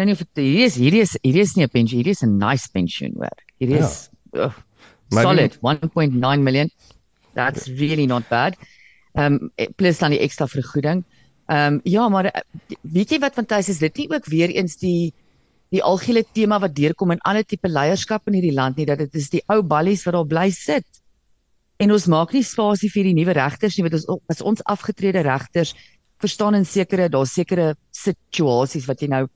nou 0.00 0.08
nie 0.08 0.16
of 0.16 0.24
dit 0.24 0.42
hier 0.42 0.66
is 0.70 0.80
hierdie 0.80 1.04
is 1.04 1.14
hierdie 1.20 1.44
is 1.44 1.54
nie 1.56 1.66
'n 1.68 1.72
pensioen 1.76 2.00
hierdie 2.00 2.16
is 2.16 2.24
'n 2.24 2.38
nice 2.40 2.68
pensioen 2.72 3.14
werk 3.20 3.44
hierdie 3.60 3.80
ja. 3.80 3.86
is 3.86 4.08
uh, 4.32 4.52
solid 5.10 5.58
1.9 5.60 6.40
million. 6.40 6.70
That's 7.34 7.68
really 7.68 8.06
not 8.06 8.28
bad. 8.28 8.56
Um 9.14 9.50
plus 9.76 9.98
dan 9.98 10.14
die 10.14 10.22
ekstra 10.22 10.46
vergoeding. 10.46 11.04
Um 11.50 11.80
ja 11.84 12.08
maar 12.08 12.30
eh, 12.30 12.42
weet 12.82 13.10
jy 13.10 13.18
wat 13.18 13.34
fantasties 13.34 13.76
is 13.76 13.82
dit 13.82 13.96
nie 14.04 14.08
ook 14.10 14.26
weer 14.30 14.50
eens 14.54 14.78
die 14.78 15.12
die 15.70 15.82
algehele 15.82 16.24
tema 16.34 16.58
wat 16.58 16.74
deurkom 16.74 17.12
in 17.14 17.22
alle 17.22 17.44
tipe 17.44 17.68
leierskap 17.68 18.26
in 18.26 18.38
hierdie 18.38 18.54
land 18.54 18.76
nie 18.76 18.86
dat 18.86 18.98
dit 18.98 19.14
is 19.14 19.30
die 19.30 19.42
ou 19.46 19.62
ballies 19.62 20.02
wat 20.06 20.14
daar 20.14 20.26
bly 20.26 20.48
sit? 20.50 20.86
En 21.78 21.92
ons 21.94 22.06
maak 22.10 22.34
nie 22.34 22.42
spasie 22.42 22.90
vir 22.90 23.06
die 23.10 23.14
nuwe 23.14 23.34
regters 23.38 23.76
nie 23.76 23.86
want 23.86 23.98
ons 23.98 24.22
as 24.30 24.42
ons 24.42 24.64
afgetrede 24.66 25.22
regters 25.26 25.74
verstaan 26.20 26.54
in 26.54 26.66
sekere 26.66 27.08
daar's 27.08 27.34
sekere 27.34 27.74
situasies 27.96 28.86
wat 28.86 29.02
jy 29.02 29.08
nou 29.08 29.26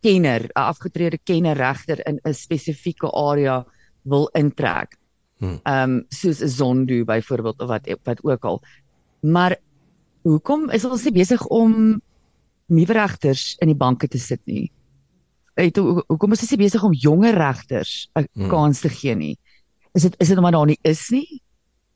kenner, 0.00 0.44
'n 0.44 0.50
afgetrede 0.52 1.18
kenner 1.22 1.56
regter 1.56 2.06
in 2.06 2.20
'n 2.24 2.34
spesifieke 2.34 3.10
area 3.10 3.64
wil 4.02 4.28
intrek. 4.32 4.96
Hmm. 5.38 5.60
Ehm 5.62 5.90
um, 5.90 6.04
soos 6.08 6.40
'n 6.40 6.48
Zondo 6.48 7.04
byvoorbeeld 7.04 7.60
of 7.60 7.68
wat 7.68 7.98
wat 8.04 8.24
ook 8.24 8.44
al. 8.44 8.62
Maar 9.20 9.56
hoekom 10.22 10.70
is 10.70 10.84
ons 10.84 11.04
nie 11.04 11.12
besig 11.12 11.46
om 11.46 12.00
nuwe 12.66 12.92
regters 12.92 13.56
in 13.60 13.68
die 13.68 13.76
banke 13.76 14.08
te 14.08 14.18
sit 14.18 14.40
nie? 14.44 14.70
Het 15.54 15.76
hoekom 15.76 16.32
is 16.32 16.40
ons 16.40 16.50
nie 16.50 16.64
besig 16.64 16.82
om 16.82 16.92
jonger 16.92 17.34
regters 17.34 18.08
'n 18.14 18.26
hmm. 18.32 18.48
kans 18.48 18.80
te 18.80 18.88
gee 18.88 19.14
nie? 19.14 19.38
Is 19.92 20.02
dit 20.02 20.14
is 20.18 20.28
dit 20.28 20.36
omdat 20.36 20.52
daar 20.52 20.66
nie 20.66 20.78
is 20.82 21.10
nie? 21.10 21.42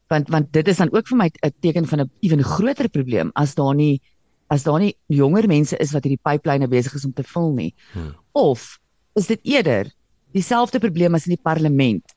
Want 0.09 0.29
want 0.29 0.53
dit 0.53 0.69
is 0.69 0.77
dan 0.77 0.93
ook 0.93 1.07
vir 1.09 1.17
my 1.17 1.31
'n 1.31 1.53
teken 1.61 1.87
van 1.87 2.01
'n 2.01 2.11
ewen 2.21 2.43
groter 2.43 2.89
probleem 2.89 3.31
as 3.35 3.55
daar 3.55 3.75
nie 3.75 4.01
as 4.49 4.65
daar 4.67 4.81
nie 4.83 4.95
jonger 5.13 5.49
mense 5.49 5.77
is 5.77 5.93
wat 5.93 6.07
hierdie 6.07 6.23
pipeline 6.25 6.69
besig 6.69 6.95
is 6.99 7.07
om 7.09 7.15
te 7.17 7.25
vul 7.27 7.53
nie. 7.57 7.73
Hmm. 7.93 8.15
Of 8.33 8.79
is 9.19 9.29
dit 9.31 9.41
eerder 9.55 9.91
dieselfde 10.37 10.81
probleem 10.81 11.17
as 11.17 11.27
in 11.29 11.37
die 11.37 11.43
parlement 11.43 12.15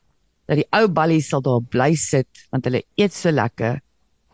dat 0.50 0.60
die 0.60 0.68
ou 0.76 0.86
ballies 0.92 1.30
sal 1.32 1.42
daar 1.44 1.62
bly 1.62 1.92
sit 1.98 2.46
want 2.50 2.66
hulle 2.68 2.82
eet 3.00 3.14
so 3.16 3.32
lekker 3.32 3.80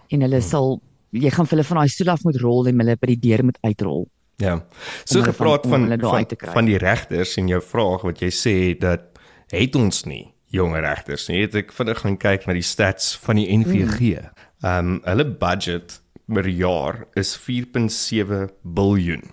en 0.08 0.24
hulle 0.24 0.40
hmm. 0.40 0.50
sal 0.50 0.78
jy 1.16 1.32
gaan 1.32 1.48
vir 1.48 1.56
hulle 1.56 1.68
van 1.68 1.82
daai 1.82 1.92
stoel 1.92 2.14
af 2.14 2.24
moet 2.26 2.40
rol 2.42 2.70
en 2.70 2.82
hulle 2.82 2.96
by 3.00 3.12
die 3.14 3.20
deur 3.28 3.44
moet 3.48 3.60
uitrol. 3.64 4.06
Ja. 4.38 4.60
So 5.04 5.22
gepraat 5.26 5.66
van 5.66 5.88
van, 5.88 6.00
van 6.00 6.52
van 6.54 6.68
die 6.68 6.78
regters 6.78 7.36
en 7.40 7.48
jou 7.50 7.60
vraag 7.64 8.04
wat 8.06 8.20
jy 8.22 8.30
sê 8.30 8.56
dat 8.78 9.18
het 9.50 9.76
ons 9.76 10.04
nie 10.06 10.28
jonger 10.54 10.84
regters 10.84 11.26
nie. 11.28 11.42
Het 11.42 11.56
ek 11.64 11.72
vinnig 11.76 12.02
gaan 12.04 12.18
kyk 12.20 12.46
na 12.46 12.54
die 12.56 12.66
stats 12.66 13.16
van 13.24 13.40
die 13.40 13.48
NVG. 13.56 14.20
Ehm 14.62 14.94
um, 14.94 15.00
hulle 15.04 15.26
budget 15.40 15.98
per 16.28 16.48
jaar 16.48 17.06
is 17.16 17.34
4.7 17.40 18.48
miljard 18.62 19.24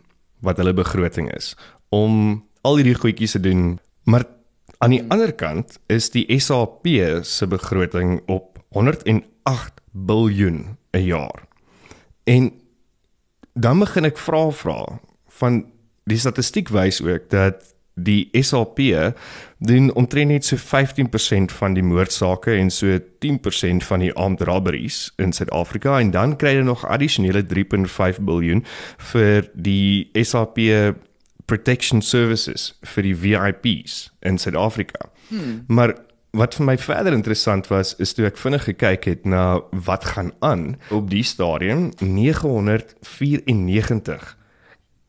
wat 0.45 0.59
hulle 0.61 0.73
begroting 0.73 1.29
is 1.35 1.53
om 1.93 2.43
al 2.65 2.79
hierdie 2.79 2.97
goedjies 2.97 3.35
te 3.35 3.39
doen. 3.39 3.77
Maar 4.09 4.25
aan 4.83 4.95
die 4.95 5.03
ander 5.13 5.31
kant 5.33 5.77
is 5.91 6.09
die 6.13 6.25
SAP 6.39 6.87
se 7.23 7.47
begroting 7.47 8.19
op 8.31 8.59
108 8.75 9.81
miljard 9.91 10.75
'n 10.91 11.03
jaar. 11.03 11.47
En 12.23 12.51
dan 13.53 13.79
begin 13.79 14.05
ek 14.05 14.17
vra 14.17 14.49
vra 14.51 14.99
van 15.27 15.65
die 16.03 16.17
statistiek 16.17 16.69
wys 16.69 17.01
ook 17.01 17.29
dat 17.29 17.74
die 17.95 18.29
SAP 18.41 18.79
doen 19.63 19.93
omtrent 19.95 20.31
net 20.31 20.45
so 20.45 20.59
15% 20.59 21.51
van 21.55 21.73
die 21.73 21.83
moordsake 21.83 22.57
en 22.59 22.69
so 22.69 22.99
10% 22.99 23.87
van 23.87 24.03
die 24.03 24.13
armed 24.13 24.41
robberies 24.41 25.13
in 25.17 25.33
Suid-Afrika 25.33 25.99
en 25.99 26.11
dan 26.11 26.35
kry 26.35 26.57
hulle 26.57 26.67
nog 26.67 26.85
addisionele 26.85 27.45
3.5 27.47 28.19
miljard 28.19 28.67
vir 29.13 29.49
die 29.53 30.09
SAP 30.21 30.59
protection 31.45 32.01
services 32.01 32.73
vir 32.95 33.03
die 33.03 33.15
VIPs 33.15 34.11
in 34.25 34.37
Suid-Afrika. 34.41 35.09
Hmm. 35.29 35.63
Maar 35.67 35.95
wat 36.35 36.55
vir 36.57 36.65
my 36.67 36.75
verder 36.77 37.13
interessant 37.15 37.69
was 37.71 37.95
is 38.03 38.11
toe 38.15 38.25
ek 38.27 38.37
vinnig 38.41 38.63
gekyk 38.67 39.03
het 39.07 39.25
na 39.25 39.61
wat 39.87 40.03
gaan 40.15 40.31
aan 40.43 40.75
op 40.91 41.09
die 41.09 41.23
stadium 41.23 41.91
994 42.01 44.37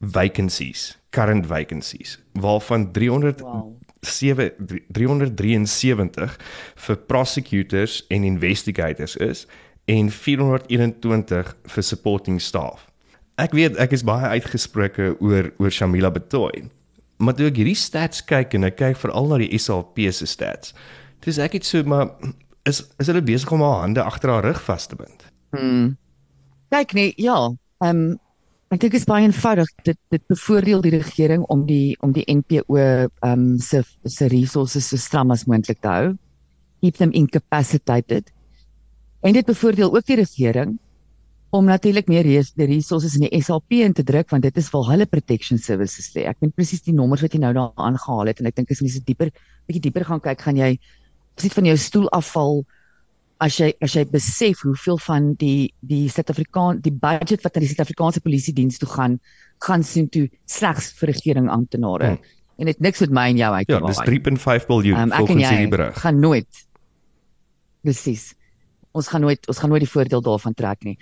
vacancies, 0.01 0.99
current 1.11 1.47
vacancies, 1.47 2.19
waarvan 2.41 2.91
300 2.93 3.41
wow. 3.41 3.73
7 4.01 4.53
373 4.93 6.37
vir 6.87 6.97
prosecutors 7.11 8.05
en 8.09 8.25
investigators 8.25 9.17
is 9.17 9.47
en 9.85 10.11
421 10.11 11.55
vir 11.75 11.83
supporting 11.83 12.41
staff. 12.43 12.91
Ek 13.37 13.53
weet 13.53 13.77
ek 13.83 13.93
is 13.93 14.05
baie 14.07 14.33
uitgesproke 14.39 15.15
oor 15.21 15.53
oor 15.61 15.71
Shamila 15.71 16.11
Betoy. 16.11 16.67
Maar 17.23 17.37
toe 17.37 17.49
ek 17.51 17.61
hierdie 17.61 17.79
stats 17.79 18.25
kyk 18.25 18.57
en 18.59 18.69
ek 18.69 18.79
kyk 18.81 18.99
veral 19.01 19.31
na 19.31 19.41
die 19.41 19.61
SAP 19.61 20.01
se 20.13 20.29
stats, 20.29 20.75
dis 21.25 21.39
ek 21.41 21.59
het 21.59 21.69
so 21.69 21.85
maar 21.89 22.13
is 22.69 22.83
is 23.01 23.09
hulle 23.11 23.25
besig 23.25 23.53
om 23.55 23.65
haar 23.65 23.85
hande 23.85 24.03
agter 24.03 24.33
haar 24.33 24.45
rug 24.51 24.61
vas 24.67 24.89
te 24.91 24.99
bind. 24.99 25.29
Hmm. 25.55 25.95
Kyk 26.75 26.97
nee, 26.99 27.13
ja. 27.23 27.39
Ehm 27.85 28.07
um, 28.13 28.15
Ek 28.67 28.81
dink 28.83 28.97
dit 28.97 28.99
is 28.99 29.07
baie 29.07 29.23
eenvoudig. 29.23 29.69
Dit 29.87 29.99
dit 30.11 30.23
bevoordeel 30.27 30.81
die 30.83 30.97
regering 30.97 31.45
om 31.55 31.63
die 31.69 31.95
om 32.03 32.11
die 32.15 32.25
NPO 32.27 32.79
ehm 32.83 33.11
um, 33.31 33.45
se 33.63 33.85
se 34.03 34.27
resources 34.33 34.89
so 34.91 34.99
stram 34.99 35.31
as 35.31 35.47
moontlik 35.47 35.79
te 35.81 35.93
hou. 35.93 36.09
Keep 36.83 36.99
them 36.99 37.13
incapacitated. 37.15 38.33
En 39.23 39.33
dit 39.33 39.47
bevoordeel 39.47 39.95
ook 39.95 40.07
die 40.07 40.19
regering 40.19 40.75
om 41.55 41.65
natuurlik 41.65 42.09
meer 42.11 42.27
resources 42.57 43.15
in 43.15 43.29
die 43.29 43.43
SAP 43.43 43.79
in 43.79 43.95
te 43.95 44.03
druk 44.03 44.31
want 44.31 44.43
dit 44.43 44.57
is 44.59 44.69
vir 44.69 44.91
hulle 44.91 45.07
protection 45.07 45.59
services 45.63 46.11
lê. 46.17 46.27
Ek 46.27 46.43
weet 46.43 46.55
presies 46.59 46.83
die 46.83 46.95
nommers 46.95 47.23
wat 47.23 47.35
jy 47.35 47.41
nou 47.41 47.53
daar 47.55 47.71
aangehaal 47.77 48.33
het 48.33 48.43
en 48.43 48.51
ek 48.51 48.59
dink 48.59 48.75
as 48.75 48.83
mense 48.83 49.03
dieper 49.07 49.31
bietjie 49.67 49.85
dieper 49.87 50.05
gaan 50.11 50.21
kyk, 50.21 50.43
gaan 50.43 50.59
jy 50.59 50.73
presies 51.39 51.55
van 51.55 51.71
jou 51.71 51.77
stoel 51.79 52.11
afval 52.19 52.65
as 53.45 53.59
jy 53.61 53.73
as 53.85 53.97
jy 53.97 54.05
besef 54.09 54.63
hoeveel 54.65 54.99
van 54.99 55.35
die 55.41 55.73
die 55.81 56.07
Suid-Afrikaan 56.09 56.81
die 56.85 56.93
budget 56.93 57.43
wat 57.45 57.57
aan 57.57 57.67
die 57.67 57.69
Suid-Afrikaanse 57.73 58.23
polisie 58.25 58.55
diens 58.57 58.79
toe 58.79 58.89
gaan 58.89 59.19
gaan 59.65 59.85
sien 59.85 60.09
toe 60.09 60.29
slegs 60.47 60.93
vir 60.97 61.13
regering 61.13 61.51
amptenare 61.53 62.15
hmm. 62.15 62.33
en 62.57 62.71
dit 62.73 62.81
niks 62.81 63.01
met 63.05 63.13
my 63.19 63.27
en 63.33 63.43
jou 63.43 63.53
uit 63.55 63.75
ja 63.75 63.81
dis 63.85 64.03
3.5 64.09 64.71
miljard 64.73 65.03
um, 65.03 65.13
volgens 65.13 65.49
hierdie 65.49 65.69
berig. 65.69 66.01
gaan 66.01 66.21
nooit 66.21 66.67
presies. 67.87 68.33
Ons 68.97 69.11
gaan 69.13 69.25
nooit 69.27 69.49
ons 69.51 69.63
gaan 69.63 69.73
nooit 69.73 69.85
die 69.85 69.93
voordeel 69.93 70.23
daarvan 70.25 70.57
trek 70.59 70.85
nie. 70.89 70.97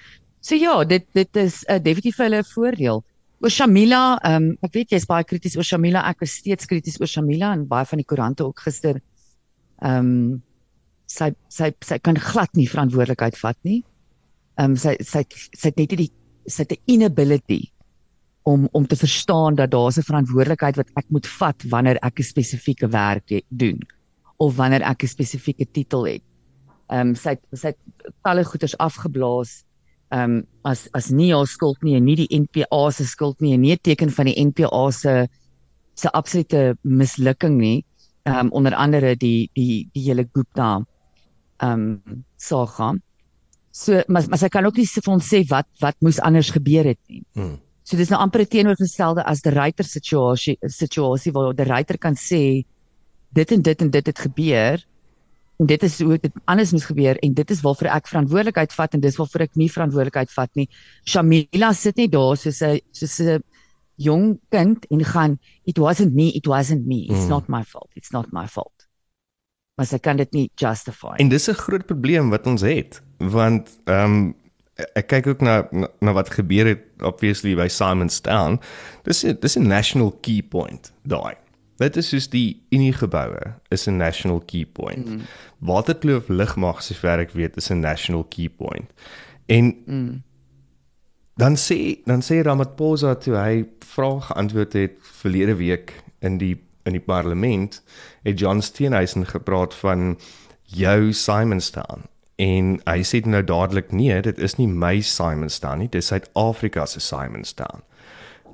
So 0.44 0.58
ja 0.58 0.76
dit 0.84 1.06
dit 1.16 1.42
is 1.42 1.62
'n 1.64 1.78
uh, 1.78 1.82
definitief 1.82 2.18
hulle 2.18 2.42
voordeel. 2.44 3.04
Oor 3.40 3.50
Shamila 3.50 4.18
um, 4.26 4.56
ek 4.62 4.72
weet 4.72 4.90
jy's 4.90 5.06
baie 5.06 5.24
krities 5.24 5.56
oor 5.56 5.64
Shamila. 5.64 6.04
Ek 6.10 6.22
is 6.26 6.36
steeds 6.42 6.66
krities 6.66 7.00
oor 7.00 7.08
Shamila 7.08 7.52
en 7.52 7.66
baie 7.66 7.86
van 7.86 7.98
die 8.02 8.06
koerante 8.06 8.44
ook 8.44 8.66
gister. 8.66 9.00
Ehm 9.82 9.98
um, 9.98 10.42
sy 11.14 11.30
sy 11.52 11.70
sy 11.86 11.98
kan 12.02 12.18
glad 12.18 12.50
nie 12.58 12.68
verantwoordelikheid 12.70 13.38
vat 13.42 13.58
nie. 13.68 13.82
Ehm 14.58 14.74
um, 14.74 14.76
sy 14.76 14.96
sy 15.02 15.24
sy 15.54 15.70
het 15.70 15.80
net 15.80 15.96
die 15.98 16.10
sy 16.46 16.62
het 16.64 16.72
'n 16.76 16.82
inability 16.96 17.62
om 18.44 18.68
om 18.72 18.86
te 18.86 18.96
verstaan 18.96 19.54
dat 19.54 19.70
daar 19.70 19.92
'n 19.92 20.08
verantwoordelikheid 20.10 20.76
wat 20.76 20.90
ek 20.94 21.06
moet 21.08 21.26
vat 21.26 21.62
wanneer 21.70 21.98
ek 22.02 22.18
'n 22.18 22.30
spesifieke 22.32 22.88
werk 22.88 23.42
doen 23.48 23.78
of 24.36 24.56
wanneer 24.56 24.82
ek 24.82 25.02
'n 25.02 25.08
spesifieke 25.16 25.66
titel 25.72 26.06
het. 26.06 26.22
Ehm 26.90 27.08
um, 27.08 27.14
sy 27.14 27.36
sy 27.52 27.72
talle 28.22 28.44
goeders 28.44 28.76
afgeblaas 28.78 29.64
ehm 30.10 30.30
um, 30.30 30.46
as 30.62 30.88
as 30.92 31.10
nie 31.10 31.32
haar 31.32 31.46
skuld 31.46 31.82
nie 31.82 31.96
en 31.96 32.04
nie 32.04 32.16
die 32.16 32.38
NPA 32.40 32.90
se 32.90 33.04
skuld 33.04 33.40
nie 33.40 33.54
en 33.54 33.60
nie 33.60 33.72
'n 33.72 33.82
teken 33.82 34.10
van 34.10 34.26
die 34.26 34.44
NPA 34.44 34.90
se 34.90 35.28
se 35.94 36.10
absolute 36.10 36.76
mislukking 36.82 37.58
nie. 37.58 37.84
Ehm 38.26 38.38
um, 38.38 38.52
onder 38.52 38.74
andere 38.74 39.16
die 39.16 39.50
die 39.54 39.88
die 39.92 40.02
hele 40.02 40.24
Gupta 40.24 40.76
ehm 40.76 40.93
um, 41.62 42.24
saga. 42.36 42.94
So 43.74 44.02
maar 44.08 44.28
maar 44.28 44.38
sy 44.38 44.48
kan 44.48 44.66
ook 44.66 44.78
nie 44.78 44.86
vir 44.86 45.12
ons 45.12 45.28
sê 45.28 45.42
wat 45.50 45.68
wat 45.82 45.96
moes 46.00 46.20
anders 46.20 46.50
gebeur 46.54 46.84
het 46.92 47.00
nie. 47.08 47.22
Hmm. 47.34 47.58
So 47.84 47.96
dis 47.96 48.10
nou 48.10 48.20
amper 48.22 48.46
teenoorgestelde 48.48 49.24
as 49.26 49.42
die 49.44 49.52
ryter 49.52 49.84
situasie 49.84 50.56
situasie 50.62 51.32
waar 51.32 51.54
die 51.54 51.68
ryter 51.68 51.98
kan 51.98 52.14
sê 52.16 52.64
dit 53.34 53.52
en 53.52 53.62
dit 53.62 53.80
en 53.82 53.90
dit 53.90 54.06
het 54.06 54.18
gebeur 54.18 54.84
en 55.60 55.66
dit 55.66 55.82
is 55.82 55.98
hoe 56.02 56.18
dit 56.18 56.32
anders 56.50 56.72
moes 56.72 56.86
gebeur 56.86 57.18
en 57.22 57.34
dit 57.34 57.50
is 57.50 57.60
waarvoor 57.62 57.90
ek 57.94 58.08
verantwoordelikheid 58.10 58.72
vat 58.74 58.94
en 58.94 59.02
dis 59.02 59.18
waarvoor 59.18 59.46
ek 59.46 59.58
nie 59.58 59.68
verantwoordelikheid 59.70 60.30
vat 60.34 60.50
nie. 60.58 60.68
Shamila 61.06 61.72
sit 61.74 61.98
net 61.98 62.14
daar 62.14 62.38
soos 62.38 62.62
'n 62.62 62.80
soos 62.92 63.20
'n 63.20 63.42
jong 63.96 64.38
kind 64.50 64.86
en 64.90 65.04
gaan 65.04 65.38
it 65.64 65.78
wasn't 65.78 66.14
me 66.14 66.32
it 66.34 66.46
wasn't 66.46 66.86
me 66.86 67.06
it's 67.06 67.26
mm. 67.26 67.28
not 67.28 67.48
my 67.48 67.62
fault 67.62 67.90
it's 67.94 68.12
not 68.12 68.32
my 68.32 68.46
fault 68.46 68.83
maar 69.74 69.86
sy 69.86 69.98
kan 69.98 70.16
dit 70.16 70.32
nie 70.32 70.50
justify. 70.60 71.16
En 71.16 71.28
dis 71.28 71.48
'n 71.50 71.54
groot 71.54 71.86
probleem 71.86 72.30
wat 72.30 72.46
ons 72.46 72.62
het, 72.62 73.02
want 73.18 73.78
ehm 73.84 74.04
um, 74.04 74.34
ek 74.98 75.06
kyk 75.06 75.26
ook 75.26 75.40
na, 75.40 75.68
na 75.70 75.88
na 76.00 76.12
wat 76.12 76.30
gebeur 76.30 76.66
het 76.66 76.82
obviously 77.02 77.54
by 77.54 77.68
Simon's 77.68 78.20
Town. 78.20 78.60
Dis 79.02 79.20
dis 79.20 79.56
'n 79.56 79.66
national 79.66 80.12
key 80.20 80.42
point 80.42 80.92
daai. 81.02 81.34
Dit 81.76 81.96
is 81.96 82.08
soos 82.08 82.28
die 82.30 82.62
Unie 82.70 82.92
geboue 82.92 83.54
is 83.70 83.86
'n 83.86 83.96
national 83.96 84.40
key 84.40 84.66
point. 84.66 85.08
Mm. 85.08 85.20
Waterkloof 85.58 86.28
lugmag 86.28 86.82
se 86.82 86.94
werk 87.00 87.30
weet 87.30 87.56
is 87.56 87.70
'n 87.70 87.80
national 87.80 88.24
key 88.24 88.48
point. 88.48 88.90
En 89.46 89.76
mm. 89.86 90.22
dan 91.36 91.56
sê 91.56 92.02
dan 92.04 92.22
sê 92.22 92.42
Ramaphosa 92.42 93.14
toe 93.14 93.34
hy 93.34 93.64
vrae 93.78 94.20
geantwoord 94.20 94.72
het 94.72 94.92
verlede 95.00 95.54
week 95.54 96.02
in 96.20 96.38
die 96.38 96.62
in 96.84 96.96
die 96.96 97.02
parlement 97.02 97.82
het 98.22 98.38
John 98.38 98.60
Steenhuisen 98.60 99.26
gepraat 99.26 99.74
van 99.74 100.18
jou 100.62 101.12
Simonstown. 101.12 102.06
En 102.36 102.78
hy 102.84 103.02
sê 103.06 103.20
nou 103.24 103.44
dadelik 103.44 103.92
nee 103.92 104.20
dit 104.22 104.38
is 104.38 104.56
nie 104.58 104.68
my 104.68 105.00
Simonstown 105.00 105.84
nie 105.84 105.90
dis 105.90 106.10
Suid-Afrika 106.10 106.86
se 106.86 107.00
Simonstown. 107.00 107.84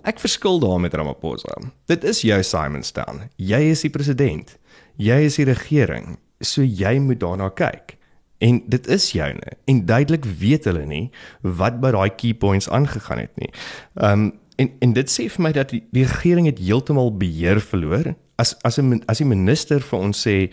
Ek 0.04 0.20
verskil 0.20 0.60
daar 0.60 0.80
met 0.80 0.94
Ramaphosa. 0.96 1.56
Dit 1.86 2.04
is 2.04 2.22
jou 2.24 2.42
Simonstown. 2.42 3.26
Jy 3.36 3.60
is 3.72 3.84
die 3.84 3.92
president. 3.92 4.56
Jy 4.96 5.24
is 5.28 5.36
die 5.40 5.48
regering. 5.48 6.18
So 6.40 6.64
jy 6.64 6.98
moet 7.00 7.20
daarna 7.20 7.50
kyk. 7.52 7.96
En 8.40 8.62
dit 8.66 8.86
is 8.86 9.10
joune. 9.12 9.52
En 9.64 9.84
duidelik 9.86 10.24
weet 10.24 10.64
hulle 10.64 10.86
nie 10.88 11.10
wat 11.40 11.80
by 11.82 11.92
daai 11.92 12.08
key 12.16 12.32
points 12.32 12.70
aangegaan 12.72 13.20
het 13.26 13.34
nie. 13.40 13.50
Um 13.94 14.30
En 14.60 14.72
en 14.78 14.92
dit 14.92 15.10
sê 15.10 15.28
vir 15.32 15.44
my 15.46 15.52
dat 15.56 15.72
die, 15.72 15.80
die 15.94 16.04
regering 16.04 16.48
het 16.50 16.60
heeltemal 16.60 17.14
beheer 17.16 17.62
verloor. 17.64 18.12
As 18.40 18.54
as 18.66 18.76
'n 18.78 19.02
as 19.08 19.22
die 19.22 19.28
minister 19.28 19.80
vir 19.80 19.98
ons 19.98 20.26
sê 20.26 20.52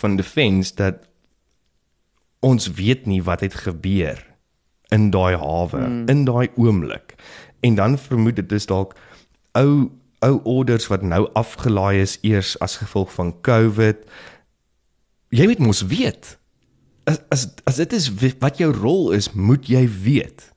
van 0.00 0.16
defense 0.16 0.74
dat 0.74 1.04
ons 2.40 2.70
weet 2.78 3.06
nie 3.06 3.22
wat 3.22 3.40
het 3.40 3.54
gebeur 3.54 4.20
in 4.88 5.10
daai 5.10 5.36
hawe 5.36 5.82
hmm. 5.84 6.08
in 6.08 6.24
daai 6.24 6.48
oomblik. 6.56 7.14
En 7.60 7.74
dan 7.74 7.98
vermoed 7.98 8.36
dit 8.36 8.52
is 8.52 8.66
dalk 8.66 8.96
ou 9.52 9.90
ou 10.24 10.40
orders 10.44 10.86
wat 10.86 11.02
nou 11.02 11.28
afgelaai 11.32 12.00
is 12.00 12.18
eers 12.22 12.58
as 12.58 12.76
gevolg 12.76 13.12
van 13.12 13.34
COVID. 13.40 13.96
Jy 15.28 15.46
moet 15.46 15.58
mos 15.58 15.82
weet. 15.82 16.38
As 17.04 17.20
as 17.28 17.48
as 17.64 17.76
dit 17.76 17.92
is 17.92 18.10
wat 18.38 18.58
jou 18.58 18.72
rol 18.72 19.10
is, 19.12 19.32
moet 19.32 19.68
jy 19.68 19.88
weet. 19.88 20.52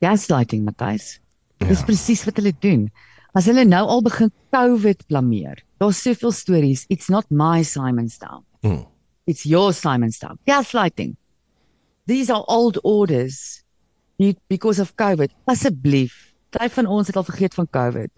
Gaslighting, 0.00 0.64
Matthys. 0.64 1.23
Ja. 1.64 1.70
Dis 1.72 1.80
presies 1.88 2.22
wat 2.28 2.36
hulle 2.36 2.52
doen. 2.60 2.88
As 3.32 3.46
hulle 3.48 3.62
nou 3.64 3.80
al 3.88 4.02
begin 4.04 4.28
COVID 4.52 5.06
blameer. 5.08 5.62
Daar's 5.80 6.02
soveel 6.04 6.32
stories. 6.36 6.82
It's 6.92 7.08
not 7.08 7.24
my 7.32 7.62
Simon's 7.64 8.18
Town. 8.20 8.42
Mm. 8.60 8.82
It's 9.24 9.46
your 9.48 9.72
Simon's 9.72 10.18
Town. 10.20 10.36
Gaslighting. 10.44 11.14
These 12.06 12.28
are 12.28 12.44
old 12.52 12.76
orders 12.84 13.64
because 14.52 14.78
of 14.78 14.92
COVID. 15.00 15.32
Asseblief, 15.48 16.12
baie 16.52 16.68
van 16.68 16.86
ons 16.86 17.08
het 17.08 17.16
al 17.16 17.24
vergeet 17.24 17.56
van 17.56 17.70
COVID. 17.72 18.12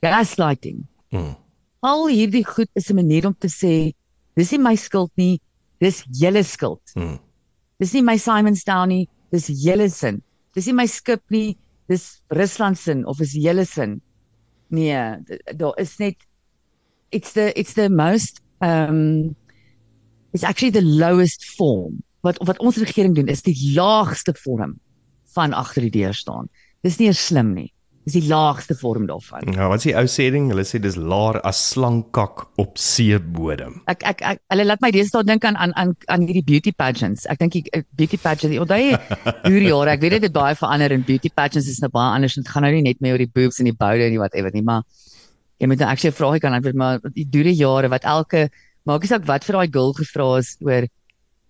Gaslighting. 0.00 0.86
Mm. 1.12 1.36
Al 1.84 2.08
hierdie 2.08 2.46
goed 2.48 2.72
is 2.72 2.88
'n 2.88 2.96
manier 2.96 3.26
om 3.26 3.36
te 3.36 3.52
sê 3.52 3.92
dis 4.34 4.50
nie 4.52 4.58
my 4.58 4.74
skuld 4.74 5.12
nie, 5.16 5.38
dis 5.80 6.02
julle 6.10 6.42
skuld. 6.42 6.80
Mm. 6.96 7.20
Dis 7.78 7.92
nie 7.92 8.02
my 8.02 8.16
Simon's 8.16 8.64
Town 8.64 8.88
nie, 8.88 9.08
dis 9.30 9.52
julle 9.52 9.90
sin. 9.90 10.22
Dis 10.54 10.66
nie 10.66 10.74
my 10.74 10.86
skip 10.86 11.22
nie, 11.28 11.58
dis 11.88 12.20
Rusland 12.36 12.78
sin 12.78 13.06
of 13.06 13.20
is 13.24 13.34
hele 13.36 13.64
sin. 13.64 14.00
Nee, 14.68 15.16
daar 15.56 15.76
is 15.80 15.96
net 15.98 16.16
it's 17.10 17.32
the 17.32 17.52
it's 17.58 17.72
the 17.72 17.88
most 17.88 18.42
um 18.60 19.34
it's 20.32 20.44
actually 20.44 20.72
the 20.72 20.84
lowest 20.84 21.44
form. 21.56 22.02
Wat 22.20 22.36
wat 22.44 22.58
ons 22.58 22.76
regering 22.76 23.14
doen 23.16 23.32
is 23.32 23.42
die 23.42 23.56
laagste 23.74 24.34
vorm 24.36 24.76
van 25.34 25.52
agter 25.52 25.86
die 25.88 25.96
deur 26.02 26.14
staan. 26.14 26.48
Dis 26.82 26.98
nie 26.98 27.08
eers 27.08 27.26
slim 27.30 27.54
nie. 27.54 27.70
Dis 28.08 28.22
die 28.22 28.30
laagste 28.30 28.72
vorm 28.78 29.04
daarvan. 29.08 29.44
Ja, 29.52 29.66
wat 29.68 29.82
is 29.82 29.88
die 29.90 29.94
ou 30.00 30.06
sê 30.08 30.30
ding? 30.32 30.46
Hulle 30.48 30.64
sê 30.64 30.80
dis 30.80 30.96
laer 30.96 31.36
as 31.48 31.60
slangkak 31.74 32.46
op 32.62 32.78
seebodem. 32.80 33.82
Ek 33.92 34.06
ek, 34.08 34.22
ek 34.24 34.40
hulle 34.54 34.64
laat 34.64 34.84
my 34.84 34.90
deesdae 34.94 35.26
dink 35.28 35.44
aan 35.44 35.58
aan 35.60 35.74
aan 35.76 35.92
aan 36.08 36.24
hierdie 36.24 36.44
beauty 36.46 36.72
pageants. 36.72 37.26
Ek 37.28 37.42
dink 37.42 37.58
die 37.58 37.64
eh, 37.76 37.84
beauty 38.00 38.16
pageant, 38.22 38.56
onthou 38.64 38.80
jy 38.80 38.96
deur 39.50 39.66
jare, 39.66 39.96
ek 39.98 40.06
weet 40.06 40.16
dit 40.16 40.28
het 40.30 40.36
baie 40.38 40.56
verander 40.56 40.96
en 40.96 41.04
beauty 41.04 41.28
pageants 41.28 41.68
is 41.68 41.82
nou 41.84 41.92
baie 41.92 42.16
anders. 42.16 42.38
Dit 42.40 42.48
gaan 42.48 42.64
nou 42.64 42.72
nie 42.78 42.86
net 42.88 43.04
meer 43.04 43.18
oor 43.18 43.26
die 43.26 43.34
boobs 43.40 43.60
en 43.60 43.68
die 43.68 43.76
boude 43.76 44.08
en 44.08 44.16
die 44.16 44.22
whatever 44.22 44.56
nie, 44.56 44.64
maar 44.64 44.86
jy 45.60 45.68
moet 45.68 45.84
nou 45.84 45.90
actually 45.90 46.14
'n 46.14 46.20
vragie 46.22 46.40
kan 46.40 46.56
antwoord, 46.56 46.80
maar 46.80 47.00
die 47.12 47.28
dure 47.28 47.52
jare 47.52 47.92
wat 47.92 48.08
elke 48.08 48.48
maak 48.88 49.02
nie 49.02 49.12
saak 49.12 49.26
wat 49.28 49.44
vir 49.44 49.58
daai 49.58 49.68
girl 49.68 49.92
gevra 49.92 50.38
is 50.38 50.56
oor 50.64 50.88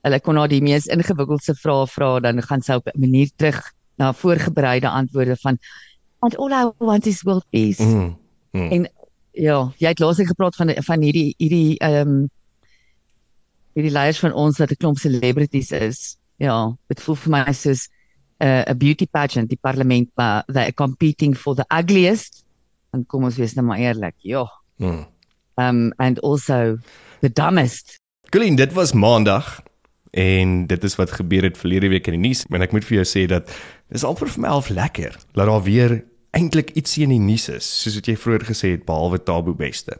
hulle 0.07 0.21
kon 0.21 0.39
haar 0.41 0.51
die 0.51 0.63
mees 0.65 0.87
ingewikkeldste 0.91 1.55
vrae 1.59 1.87
vra, 1.87 2.21
dan 2.21 2.43
gaan 2.43 2.63
sy 2.63 2.79
op 2.81 2.89
'n 2.89 3.01
manier 3.01 3.31
terug 3.37 3.61
na 3.99 4.13
voorbereide 4.13 4.89
antwoorde 4.89 5.37
van 5.43 5.59
and 6.21 6.37
all 6.37 6.53
I 6.53 6.71
want 6.79 7.07
is 7.07 7.23
world 7.23 7.45
peace. 7.51 7.83
Mm. 7.83 8.17
mm. 8.51 8.71
En 8.71 8.89
ja, 9.33 9.61
jy 9.79 9.93
het 9.93 9.99
laasig 10.03 10.27
gepraat 10.27 10.57
van 10.57 10.75
van 10.83 11.03
hierdie 11.03 11.35
hierdie 11.39 11.79
ehm 11.79 12.09
um, 12.09 12.27
hierdie 13.79 13.95
leiers 13.95 14.19
van 14.19 14.33
ons 14.33 14.59
wat 14.59 14.71
'n 14.71 14.81
klomp 14.83 14.99
celebrities 14.99 15.71
is. 15.71 16.17
Ja, 16.37 16.75
dit 16.87 17.01
voel 17.03 17.15
vir 17.15 17.31
my 17.31 17.53
soos 17.53 17.89
'n 18.39 18.47
uh, 18.47 18.63
'n 18.67 18.79
beauty 18.79 19.07
pageant, 19.07 19.49
die 19.49 19.61
parlement 19.61 20.09
maar 20.15 20.45
they 20.47 20.63
are 20.63 20.73
competing 20.73 21.37
for 21.37 21.55
the 21.55 21.65
ugliest. 21.69 22.45
En 22.91 23.07
kom 23.07 23.25
ons 23.25 23.37
wees 23.37 23.55
nou 23.55 23.67
maar 23.67 23.79
eerlik. 23.79 24.15
Ja. 24.19 24.47
Mm. 24.77 25.07
Um 25.55 25.93
and 25.97 26.21
also 26.23 26.79
the 27.21 27.33
dumbest. 27.33 28.01
Colleen, 28.31 28.57
dit 28.57 28.73
was 28.73 28.93
maandag 28.93 29.63
en 30.11 30.67
dit 30.67 30.85
is 30.85 30.97
wat 30.97 31.13
gebeur 31.13 31.43
het 31.43 31.59
verlede 31.59 31.89
week 31.89 32.07
in 32.07 32.13
die 32.13 32.29
nuus. 32.29 32.45
En 32.49 32.63
ek 32.63 32.73
moet 32.73 32.85
vir 32.85 33.03
jou 33.03 33.07
sê 33.07 33.27
dat 33.27 33.51
dis 33.89 34.05
amper 34.05 34.29
vir 34.29 34.41
my 34.41 34.49
half 34.49 34.69
lekker 34.69 35.17
dat 35.33 35.47
daar 35.47 35.63
weer 35.63 36.05
eintlik 36.37 36.75
ietsie 36.77 37.05
in 37.07 37.13
die 37.15 37.23
nuus 37.23 37.49
is, 37.49 37.67
soos 37.83 37.97
wat 37.99 38.09
jy 38.11 38.15
vroeër 38.21 38.45
gesê 38.51 38.73
het 38.75 38.85
behalwe 38.89 39.21
Tabo 39.25 39.55
Bester. 39.57 39.97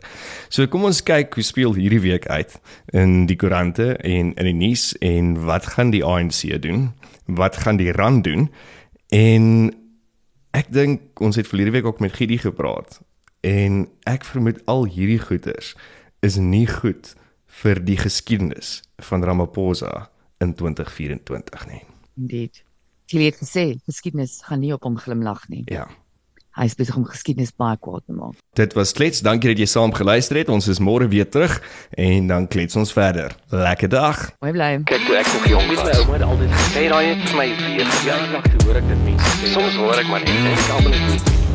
So 0.53 0.67
kom 0.69 0.85
ons 0.89 1.01
kyk 1.07 1.35
hoe 1.39 1.45
speel 1.47 1.77
hierdie 1.79 2.03
week 2.05 2.29
uit 2.29 2.59
in 2.97 3.27
die 3.31 3.37
koerante 3.41 3.95
en 3.97 4.35
in 4.37 4.51
die 4.51 4.57
nuus 4.57 4.93
en 5.05 5.35
wat 5.49 5.71
gaan 5.75 5.93
die 5.95 6.05
ANC 6.05 6.45
doen? 6.63 6.91
Wat 7.27 7.57
gaan 7.65 7.81
die 7.81 7.93
RAN 7.97 8.23
doen? 8.27 8.49
En 9.15 9.71
ek 10.57 10.73
dink 10.75 11.21
ons 11.25 11.37
het 11.37 11.49
verlede 11.49 11.77
week 11.77 11.89
ook 11.89 12.01
met 12.05 12.17
Gidi 12.17 12.39
gepraat 12.43 13.01
en 13.47 13.87
ek 14.09 14.27
vermoed 14.27 14.61
al 14.67 14.85
hierdie 14.91 15.21
goeters 15.23 15.75
is 16.27 16.37
nie 16.37 16.67
goed 16.67 17.15
vir 17.63 17.81
die 17.85 17.97
geskiedenis 17.97 18.81
van 19.09 19.25
Ramaphosa 19.25 20.09
in 20.43 20.55
2024 20.55 21.67
nie. 21.71 21.83
Indeed. 22.19 22.63
Jy 23.09 23.25
het 23.31 23.39
gesê 23.41 23.65
geskiedenis 23.87 24.43
gaan 24.45 24.61
nie 24.61 24.75
op 24.75 24.85
hom 24.85 24.99
glimlag 25.01 25.47
nie. 25.49 25.63
Ja. 25.73 25.87
Hy 26.59 26.67
is 26.67 26.75
besig 26.75 26.97
om 26.99 27.05
geskiedenis 27.07 27.53
baie 27.55 27.77
kwaad 27.79 28.03
te 28.09 28.13
maak. 28.17 28.35
Dit 28.59 28.73
was 28.75 28.91
klets. 28.93 29.21
Dankie 29.23 29.53
dat 29.53 29.61
jy 29.63 29.67
saam 29.71 29.93
geluister 29.95 30.41
het. 30.41 30.49
Ons 30.51 30.67
is 30.73 30.81
môre 30.83 31.07
weer 31.09 31.29
terug 31.31 31.55
en 31.95 32.27
dan 32.27 32.49
klets 32.51 32.77
ons 32.77 32.93
verder. 32.93 33.37
Lekker 33.55 33.89
dag. 33.93 34.25
Mooi 34.43 34.53
bly. 34.57 34.71
Kyk 34.91 35.07
toe 35.07 35.19
ek 35.21 35.31
nog 35.37 35.47
jong 35.55 35.69
Weet 35.71 35.85
my 35.87 35.95
ouma 36.03 36.17
het 36.19 36.27
altyd 36.27 36.57
gesê 36.59 36.87
daai 36.91 37.05
het 37.13 37.23
vir 37.29 37.37
my 37.39 37.49
weer 37.63 37.85
ja, 37.85 37.91
verjaardag. 38.01 38.33
nag 38.33 38.49
toe 38.51 38.67
hoor 38.67 38.81
ek 38.83 38.89
dit 38.91 39.05
mense 39.07 39.37
sê. 39.39 39.53
Soms 39.55 39.79
hoor 39.79 40.03
ek 40.03 40.11
maar 40.11 40.27
net 40.27 40.35
en 40.35 40.51
ek 40.57 40.73
almal 40.79 40.97
net 40.97 41.07
nie. 41.15 41.48